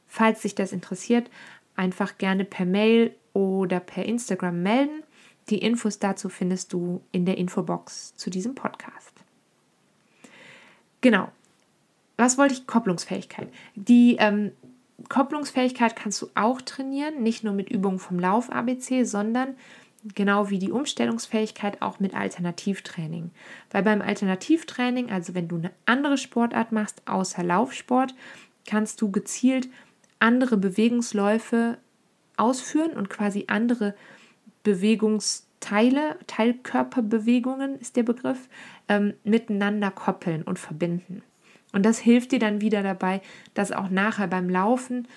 Falls 0.06 0.42
dich 0.42 0.54
das 0.54 0.72
interessiert, 0.72 1.30
einfach 1.76 2.18
gerne 2.18 2.44
per 2.44 2.66
Mail 2.66 3.14
oder 3.32 3.80
per 3.80 4.04
Instagram 4.04 4.62
melden. 4.62 5.02
Die 5.48 5.58
Infos 5.58 5.98
dazu 5.98 6.28
findest 6.28 6.72
du 6.72 7.02
in 7.12 7.24
der 7.26 7.38
Infobox 7.38 8.16
zu 8.16 8.30
diesem 8.30 8.54
Podcast. 8.54 9.12
Genau. 11.00 11.30
Was 12.16 12.38
wollte 12.38 12.54
ich? 12.54 12.66
Kopplungsfähigkeit. 12.66 13.48
Die 13.74 14.16
ähm, 14.18 14.52
Kopplungsfähigkeit 15.08 15.96
kannst 15.96 16.20
du 16.22 16.28
auch 16.34 16.60
trainieren, 16.60 17.22
nicht 17.22 17.44
nur 17.44 17.52
mit 17.52 17.70
Übungen 17.70 17.98
vom 17.98 18.18
Lauf 18.18 18.50
ABC, 18.50 19.04
sondern 19.04 19.56
genau 20.14 20.50
wie 20.50 20.58
die 20.58 20.70
Umstellungsfähigkeit 20.70 21.80
auch 21.80 21.98
mit 22.00 22.14
Alternativtraining. 22.14 23.30
Weil 23.70 23.82
beim 23.82 24.02
Alternativtraining, 24.02 25.10
also 25.10 25.34
wenn 25.34 25.48
du 25.48 25.56
eine 25.56 25.70
andere 25.86 26.18
Sportart 26.18 26.72
machst 26.72 27.02
außer 27.06 27.42
Laufsport, 27.42 28.14
kannst 28.66 29.00
du 29.00 29.10
gezielt 29.10 29.68
andere 30.18 30.56
Bewegungsläufe 30.56 31.78
ausführen 32.36 32.92
und 32.92 33.10
quasi 33.10 33.44
andere 33.48 33.94
Bewegungsteile, 34.62 36.18
Teilkörperbewegungen 36.26 37.78
ist 37.78 37.96
der 37.96 38.02
Begriff, 38.02 38.48
ähm, 38.88 39.14
miteinander 39.24 39.90
koppeln 39.90 40.42
und 40.42 40.58
verbinden. 40.58 41.22
Und 41.74 41.82
das 41.82 41.98
hilft 41.98 42.30
dir 42.30 42.38
dann 42.38 42.60
wieder 42.60 42.84
dabei, 42.84 43.20
dass 43.52 43.72
auch 43.72 43.90
nachher 43.90 44.28
beim 44.28 44.48
Laufen 44.48 45.08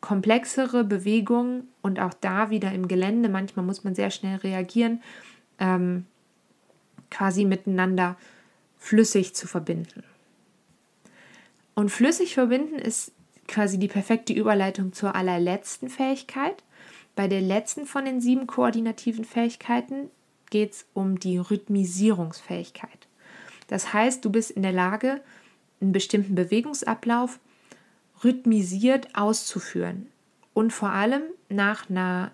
komplexere 0.00 0.82
Bewegungen 0.82 1.68
und 1.82 2.00
auch 2.00 2.12
da 2.12 2.50
wieder 2.50 2.72
im 2.72 2.88
Gelände, 2.88 3.28
manchmal 3.28 3.64
muss 3.64 3.84
man 3.84 3.94
sehr 3.94 4.10
schnell 4.10 4.38
reagieren, 4.38 5.00
ähm, 5.60 6.04
quasi 7.12 7.44
miteinander 7.44 8.16
flüssig 8.76 9.36
zu 9.36 9.46
verbinden. 9.46 10.02
Und 11.76 11.90
flüssig 11.90 12.34
verbinden 12.34 12.80
ist 12.80 13.12
quasi 13.46 13.78
die 13.78 13.88
perfekte 13.88 14.32
Überleitung 14.32 14.92
zur 14.92 15.14
allerletzten 15.14 15.88
Fähigkeit. 15.88 16.64
Bei 17.14 17.28
der 17.28 17.40
letzten 17.40 17.86
von 17.86 18.04
den 18.04 18.20
sieben 18.20 18.48
koordinativen 18.48 19.24
Fähigkeiten 19.24 20.10
geht 20.50 20.72
es 20.72 20.86
um 20.92 21.20
die 21.20 21.38
Rhythmisierungsfähigkeit. 21.38 23.06
Das 23.68 23.92
heißt, 23.92 24.24
du 24.24 24.30
bist 24.30 24.50
in 24.50 24.62
der 24.62 24.72
Lage, 24.72 25.20
einen 25.84 25.92
bestimmten 25.92 26.34
Bewegungsablauf 26.34 27.38
rhythmisiert 28.22 29.14
auszuführen 29.14 30.06
und 30.54 30.72
vor 30.72 30.90
allem 30.90 31.22
nach 31.48 31.88
einer 31.88 32.32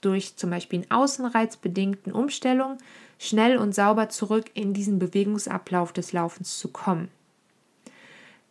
durch 0.00 0.36
zum 0.36 0.50
Beispiel 0.50 0.80
einen 0.80 0.90
Außenreiz 0.90 1.56
bedingten 1.56 2.12
Umstellung 2.12 2.78
schnell 3.18 3.56
und 3.56 3.74
sauber 3.74 4.08
zurück 4.08 4.50
in 4.54 4.74
diesen 4.74 4.98
Bewegungsablauf 4.98 5.92
des 5.92 6.12
Laufens 6.12 6.58
zu 6.58 6.68
kommen. 6.68 7.08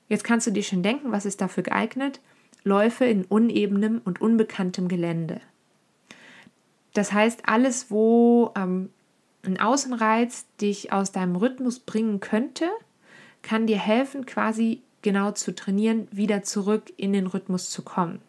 Jetzt 0.07 0.23
kannst 0.23 0.47
du 0.47 0.51
dir 0.51 0.63
schon 0.63 0.81
denken, 0.81 1.11
was 1.11 1.25
ist 1.25 1.41
dafür 1.41 1.63
geeignet? 1.63 2.21
Läufe 2.63 3.05
in 3.05 3.25
unebenem 3.25 4.01
und 4.05 4.21
unbekanntem 4.21 4.87
Gelände. 4.87 5.41
Das 6.93 7.11
heißt, 7.11 7.47
alles, 7.47 7.91
wo 7.91 8.53
ähm, 8.55 8.89
ein 9.43 9.59
Außenreiz 9.59 10.45
dich 10.59 10.93
aus 10.93 11.11
deinem 11.11 11.35
Rhythmus 11.35 11.79
bringen 11.79 12.19
könnte, 12.19 12.69
kann 13.41 13.67
dir 13.67 13.79
helfen, 13.79 14.25
quasi 14.25 14.81
genau 15.01 15.31
zu 15.31 15.53
trainieren, 15.53 16.07
wieder 16.11 16.43
zurück 16.43 16.91
in 16.97 17.13
den 17.13 17.27
Rhythmus 17.27 17.69
zu 17.69 17.81
kommen. 17.81 18.21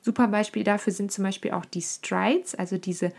Super 0.00 0.28
Beispiel 0.28 0.64
dafür 0.64 0.92
sind 0.92 1.12
zum 1.12 1.24
Beispiel 1.24 1.52
auch 1.52 1.64
die 1.64 1.82
Strides, 1.82 2.54
also 2.54 2.78
diese 2.78 3.12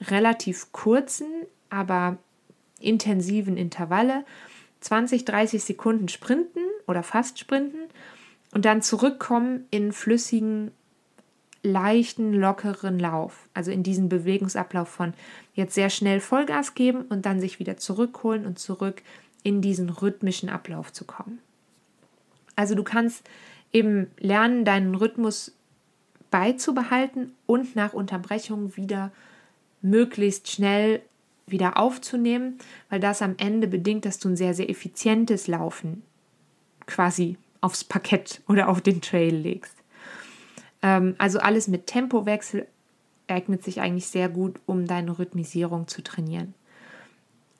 relativ 0.00 0.72
kurzen, 0.72 1.26
aber 1.68 2.18
intensiven 2.78 3.56
Intervalle, 3.56 4.24
20, 4.80 5.24
30 5.24 5.62
Sekunden 5.62 6.08
sprinten 6.08 6.60
oder 6.86 7.02
fast 7.02 7.38
sprinten 7.38 7.80
und 8.52 8.64
dann 8.64 8.82
zurückkommen 8.82 9.66
in 9.70 9.92
flüssigen, 9.92 10.70
leichten, 11.62 12.32
lockeren 12.32 12.98
Lauf. 12.98 13.48
Also 13.52 13.70
in 13.70 13.82
diesen 13.82 14.08
Bewegungsablauf 14.08 14.88
von 14.88 15.12
jetzt 15.54 15.74
sehr 15.74 15.90
schnell 15.90 16.20
Vollgas 16.20 16.74
geben 16.74 17.02
und 17.02 17.26
dann 17.26 17.40
sich 17.40 17.58
wieder 17.58 17.76
zurückholen 17.76 18.46
und 18.46 18.58
zurück 18.58 19.02
in 19.42 19.60
diesen 19.60 19.90
rhythmischen 19.90 20.48
Ablauf 20.48 20.92
zu 20.92 21.04
kommen. 21.04 21.38
Also 22.56 22.74
du 22.74 22.82
kannst 22.82 23.28
eben 23.72 24.10
lernen, 24.18 24.64
deinen 24.64 24.94
Rhythmus 24.94 25.52
beizubehalten 26.30 27.32
und 27.46 27.76
nach 27.76 27.92
Unterbrechung 27.92 28.76
wieder 28.76 29.12
möglichst 29.82 30.50
schnell 30.50 31.02
wieder 31.46 31.78
aufzunehmen, 31.78 32.58
weil 32.88 33.00
das 33.00 33.22
am 33.22 33.34
Ende 33.38 33.66
bedingt, 33.66 34.04
dass 34.04 34.18
du 34.18 34.28
ein 34.28 34.36
sehr, 34.36 34.54
sehr 34.54 34.70
effizientes 34.70 35.48
Laufen 35.48 36.02
quasi 36.86 37.36
aufs 37.60 37.84
Parkett 37.84 38.42
oder 38.48 38.68
auf 38.68 38.80
den 38.80 39.00
Trail 39.00 39.34
legst. 39.34 39.76
Ähm, 40.82 41.14
also 41.18 41.40
alles 41.40 41.68
mit 41.68 41.86
Tempowechsel 41.86 42.66
eignet 43.28 43.64
sich 43.64 43.80
eigentlich 43.80 44.06
sehr 44.06 44.28
gut, 44.28 44.60
um 44.66 44.86
deine 44.86 45.18
Rhythmisierung 45.18 45.88
zu 45.88 46.02
trainieren. 46.02 46.54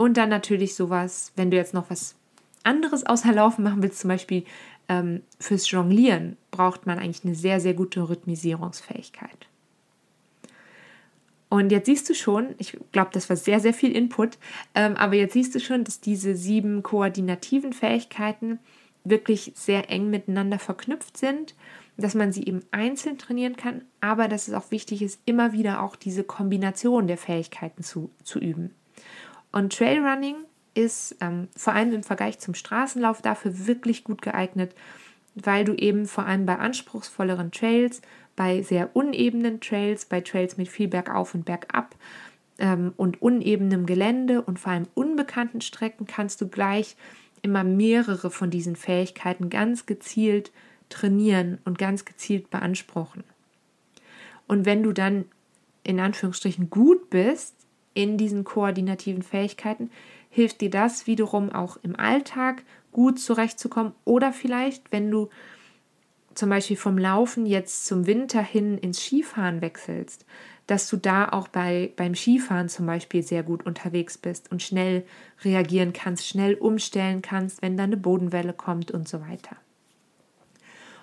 Und 0.00 0.16
dann 0.16 0.30
natürlich 0.30 0.76
sowas, 0.76 1.30
wenn 1.36 1.50
du 1.50 1.58
jetzt 1.58 1.74
noch 1.74 1.90
was 1.90 2.14
anderes 2.62 3.04
außer 3.04 3.34
Laufen 3.34 3.62
machen 3.62 3.82
willst, 3.82 3.98
zum 3.98 4.08
Beispiel 4.08 4.44
ähm, 4.88 5.20
fürs 5.38 5.70
Jonglieren, 5.70 6.38
braucht 6.50 6.86
man 6.86 6.98
eigentlich 6.98 7.22
eine 7.22 7.34
sehr, 7.34 7.60
sehr 7.60 7.74
gute 7.74 8.08
Rhythmisierungsfähigkeit. 8.08 9.46
Und 11.50 11.70
jetzt 11.70 11.84
siehst 11.84 12.08
du 12.08 12.14
schon, 12.14 12.54
ich 12.56 12.78
glaube, 12.92 13.10
das 13.12 13.28
war 13.28 13.36
sehr, 13.36 13.60
sehr 13.60 13.74
viel 13.74 13.94
Input, 13.94 14.38
ähm, 14.74 14.96
aber 14.96 15.16
jetzt 15.16 15.34
siehst 15.34 15.54
du 15.54 15.60
schon, 15.60 15.84
dass 15.84 16.00
diese 16.00 16.34
sieben 16.34 16.82
koordinativen 16.82 17.74
Fähigkeiten 17.74 18.58
wirklich 19.04 19.52
sehr 19.54 19.90
eng 19.90 20.08
miteinander 20.08 20.58
verknüpft 20.58 21.18
sind, 21.18 21.54
dass 21.98 22.14
man 22.14 22.32
sie 22.32 22.46
eben 22.46 22.62
einzeln 22.70 23.18
trainieren 23.18 23.56
kann, 23.56 23.84
aber 24.00 24.28
dass 24.28 24.48
es 24.48 24.54
auch 24.54 24.70
wichtig 24.70 25.02
ist, 25.02 25.20
immer 25.26 25.52
wieder 25.52 25.82
auch 25.82 25.94
diese 25.94 26.24
Kombination 26.24 27.06
der 27.06 27.18
Fähigkeiten 27.18 27.82
zu, 27.82 28.08
zu 28.24 28.38
üben. 28.38 28.74
Und 29.52 29.76
Trailrunning 29.76 30.36
ist 30.74 31.16
ähm, 31.20 31.48
vor 31.56 31.72
allem 31.72 31.92
im 31.92 32.02
Vergleich 32.02 32.38
zum 32.38 32.54
Straßenlauf 32.54 33.22
dafür 33.22 33.66
wirklich 33.66 34.04
gut 34.04 34.22
geeignet, 34.22 34.74
weil 35.34 35.64
du 35.64 35.74
eben 35.74 36.06
vor 36.06 36.26
allem 36.26 36.46
bei 36.46 36.56
anspruchsvolleren 36.56 37.50
Trails 37.50 38.02
bei 38.36 38.62
sehr 38.62 38.96
unebenen 38.96 39.60
Trails, 39.60 40.06
bei 40.06 40.20
Trails 40.20 40.56
mit 40.56 40.68
viel 40.68 40.88
Bergauf 40.88 41.34
und 41.34 41.44
Bergab 41.44 41.94
ähm, 42.58 42.94
und 42.96 43.20
unebenem 43.20 43.86
Gelände 43.86 44.42
und 44.42 44.58
vor 44.58 44.72
allem 44.72 44.86
unbekannten 44.94 45.60
Strecken 45.60 46.06
kannst 46.06 46.40
du 46.40 46.48
gleich 46.48 46.96
immer 47.42 47.64
mehrere 47.64 48.30
von 48.30 48.50
diesen 48.50 48.76
Fähigkeiten 48.76 49.50
ganz 49.50 49.86
gezielt 49.86 50.52
trainieren 50.88 51.58
und 51.64 51.78
ganz 51.78 52.04
gezielt 52.04 52.50
beanspruchen. 52.50 53.24
Und 54.46 54.64
wenn 54.64 54.82
du 54.82 54.92
dann 54.92 55.26
in 55.84 56.00
Anführungsstrichen 56.00 56.70
gut 56.70 57.10
bist 57.10 57.54
in 57.94 58.16
diesen 58.16 58.44
koordinativen 58.44 59.22
Fähigkeiten, 59.22 59.90
hilft 60.30 60.60
dir 60.60 60.70
das 60.70 61.06
wiederum 61.06 61.50
auch 61.50 61.76
im 61.82 61.96
Alltag 61.96 62.62
gut 62.92 63.18
zurechtzukommen 63.18 63.92
oder 64.04 64.32
vielleicht, 64.32 64.92
wenn 64.92 65.10
du 65.10 65.28
zum 66.34 66.48
Beispiel 66.48 66.76
vom 66.76 66.96
Laufen 66.96 67.46
jetzt 67.46 67.86
zum 67.86 68.06
Winter 68.06 68.42
hin 68.42 68.78
ins 68.78 69.00
Skifahren 69.00 69.60
wechselst, 69.60 70.24
dass 70.66 70.88
du 70.88 70.96
da 70.96 71.28
auch 71.28 71.48
bei, 71.48 71.92
beim 71.96 72.14
Skifahren 72.14 72.68
zum 72.68 72.86
Beispiel 72.86 73.22
sehr 73.22 73.42
gut 73.42 73.66
unterwegs 73.66 74.16
bist 74.16 74.52
und 74.52 74.62
schnell 74.62 75.04
reagieren 75.42 75.92
kannst, 75.92 76.26
schnell 76.26 76.54
umstellen 76.54 77.22
kannst, 77.22 77.60
wenn 77.60 77.76
da 77.76 77.82
eine 77.84 77.96
Bodenwelle 77.96 78.52
kommt 78.52 78.92
und 78.92 79.08
so 79.08 79.20
weiter. 79.20 79.56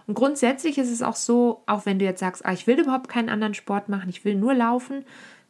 Und 0.08 0.14
grundsätzlich 0.14 0.78
ist 0.78 0.90
es 0.90 1.02
auch 1.02 1.18
so, 1.18 1.64
auch 1.66 1.86
wenn 1.86 2.00
du 2.00 2.06
jetzt 2.06 2.22
sagst, 2.22 2.46
ah, 2.46 2.54
ich 2.54 2.66
will 2.66 2.80
überhaupt 2.80 3.10
keinen 3.10 3.28
anderen 3.28 3.54
Sport 3.54 3.90
machen, 3.90 4.10
ich 4.10 4.24
will 4.24 4.36
nur 4.36 4.54
laufen, 4.54 5.04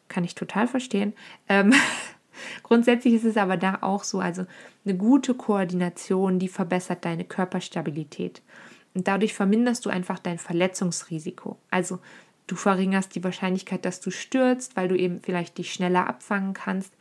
kann 0.08 0.24
ich 0.24 0.36
total 0.36 0.68
verstehen. 0.68 1.14
Ähm, 1.50 1.74
grundsätzlich 2.64 3.14
ist 3.14 3.26
es 3.26 3.38
aber 3.38 3.58
da 3.58 3.80
auch 3.82 4.04
so, 4.04 4.20
also 4.20 4.46
eine 4.86 4.96
gute 4.96 5.34
Koordination, 5.34 6.40
die 6.40 6.48
verbessert 6.48 7.06
deine 7.06 7.26
Körperstabilität. 7.26 8.42
Und 8.94 9.08
dadurch 9.08 9.34
verminderst 9.34 9.86
du 9.86 9.90
einfach 9.90 10.20
dein 10.20 10.40
Verletzungsrisiko. 10.40 11.58
Also 11.70 12.00
Du 12.48 12.56
verringerst 12.56 13.14
die 13.14 13.24
Wahrscheinlichkeit, 13.24 13.84
dass 13.84 14.00
du 14.00 14.10
stürzt, 14.10 14.78
weil 14.78 14.88
du 14.88 14.98
eben 14.98 15.20
vielleicht 15.22 15.58
dich 15.58 15.74
schneller 15.74 16.08
abfangen 16.08 16.54
kannst. 16.54 16.94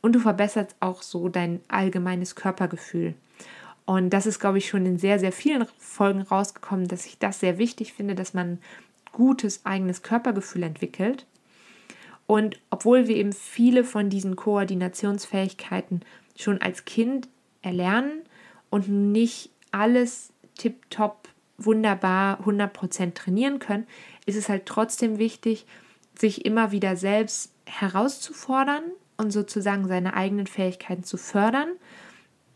Und 0.00 0.14
du 0.14 0.20
verbesserst 0.20 0.76
auch 0.80 1.02
so 1.02 1.28
dein 1.28 1.60
allgemeines 1.66 2.36
Körpergefühl. 2.36 3.14
Und 3.86 4.10
das 4.10 4.26
ist, 4.26 4.38
glaube 4.38 4.58
ich, 4.58 4.68
schon 4.68 4.86
in 4.86 4.98
sehr, 4.98 5.18
sehr 5.18 5.32
vielen 5.32 5.66
Folgen 5.78 6.22
rausgekommen, 6.22 6.88
dass 6.88 7.06
ich 7.06 7.18
das 7.18 7.40
sehr 7.40 7.58
wichtig 7.58 7.92
finde, 7.92 8.14
dass 8.14 8.34
man 8.34 8.58
gutes 9.12 9.66
eigenes 9.66 10.02
Körpergefühl 10.02 10.62
entwickelt. 10.62 11.26
Und 12.26 12.58
obwohl 12.70 13.06
wir 13.06 13.16
eben 13.16 13.32
viele 13.32 13.84
von 13.84 14.08
diesen 14.08 14.36
Koordinationsfähigkeiten 14.36 16.00
schon 16.36 16.60
als 16.60 16.84
Kind 16.84 17.28
erlernen 17.62 18.22
und 18.70 18.88
nicht 18.88 19.50
alles 19.72 20.32
tipptopp 20.56 21.28
wunderbar 21.58 22.40
100% 22.46 23.14
trainieren 23.14 23.58
können, 23.58 23.86
ist 24.26 24.36
es 24.36 24.48
halt 24.48 24.66
trotzdem 24.66 25.18
wichtig, 25.18 25.66
sich 26.18 26.44
immer 26.44 26.72
wieder 26.72 26.96
selbst 26.96 27.52
herauszufordern 27.66 28.82
und 29.16 29.30
sozusagen 29.30 29.86
seine 29.86 30.14
eigenen 30.14 30.46
Fähigkeiten 30.46 31.04
zu 31.04 31.16
fördern, 31.16 31.68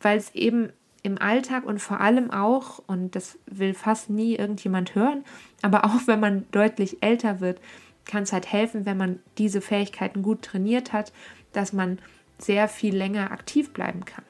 weil 0.00 0.18
es 0.18 0.34
eben 0.34 0.72
im 1.02 1.18
Alltag 1.18 1.64
und 1.64 1.80
vor 1.80 2.00
allem 2.00 2.30
auch, 2.30 2.82
und 2.86 3.14
das 3.14 3.38
will 3.46 3.74
fast 3.74 4.10
nie 4.10 4.34
irgendjemand 4.34 4.94
hören, 4.94 5.24
aber 5.62 5.84
auch 5.86 6.06
wenn 6.06 6.20
man 6.20 6.46
deutlich 6.50 7.02
älter 7.02 7.40
wird, 7.40 7.60
kann 8.08 8.24
es 8.24 8.32
halt 8.32 8.50
helfen, 8.50 8.86
wenn 8.86 8.96
man 8.96 9.20
diese 9.36 9.60
Fähigkeiten 9.60 10.22
gut 10.22 10.42
trainiert 10.42 10.92
hat, 10.92 11.12
dass 11.52 11.72
man 11.72 12.00
sehr 12.38 12.66
viel 12.66 12.96
länger 12.96 13.30
aktiv 13.30 13.72
bleiben 13.72 14.04
kann. 14.04 14.24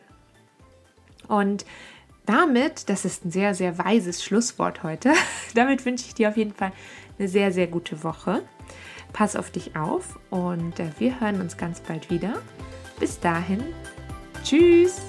Und 1.29 1.65
damit, 2.27 2.91
das 2.91 3.07
ist 3.07 3.25
ein 3.25 3.31
sehr, 3.31 3.55
sehr 3.55 3.79
weises 3.79 4.23
Schlusswort 4.23 4.83
heute, 4.83 5.13
damit 5.55 5.87
wünsche 5.87 6.07
ich 6.07 6.15
dir 6.15 6.29
auf 6.29 6.37
jeden 6.37 6.53
Fall 6.53 6.73
eine 7.19 7.29
sehr, 7.29 7.53
sehr 7.53 7.67
gute 7.67 8.05
Woche. 8.05 8.43
Pass 9.13 9.37
auf 9.37 9.51
dich 9.51 9.77
auf 9.77 10.19
und 10.29 10.79
äh, 10.79 10.91
wir 10.99 11.21
hören 11.21 11.41
uns 11.41 11.57
ganz 11.57 11.81
bald 11.81 12.11
wieder. 12.11 12.43
Bis 13.01 13.19
dahin, 13.21 13.63
tschüss! 14.45 15.01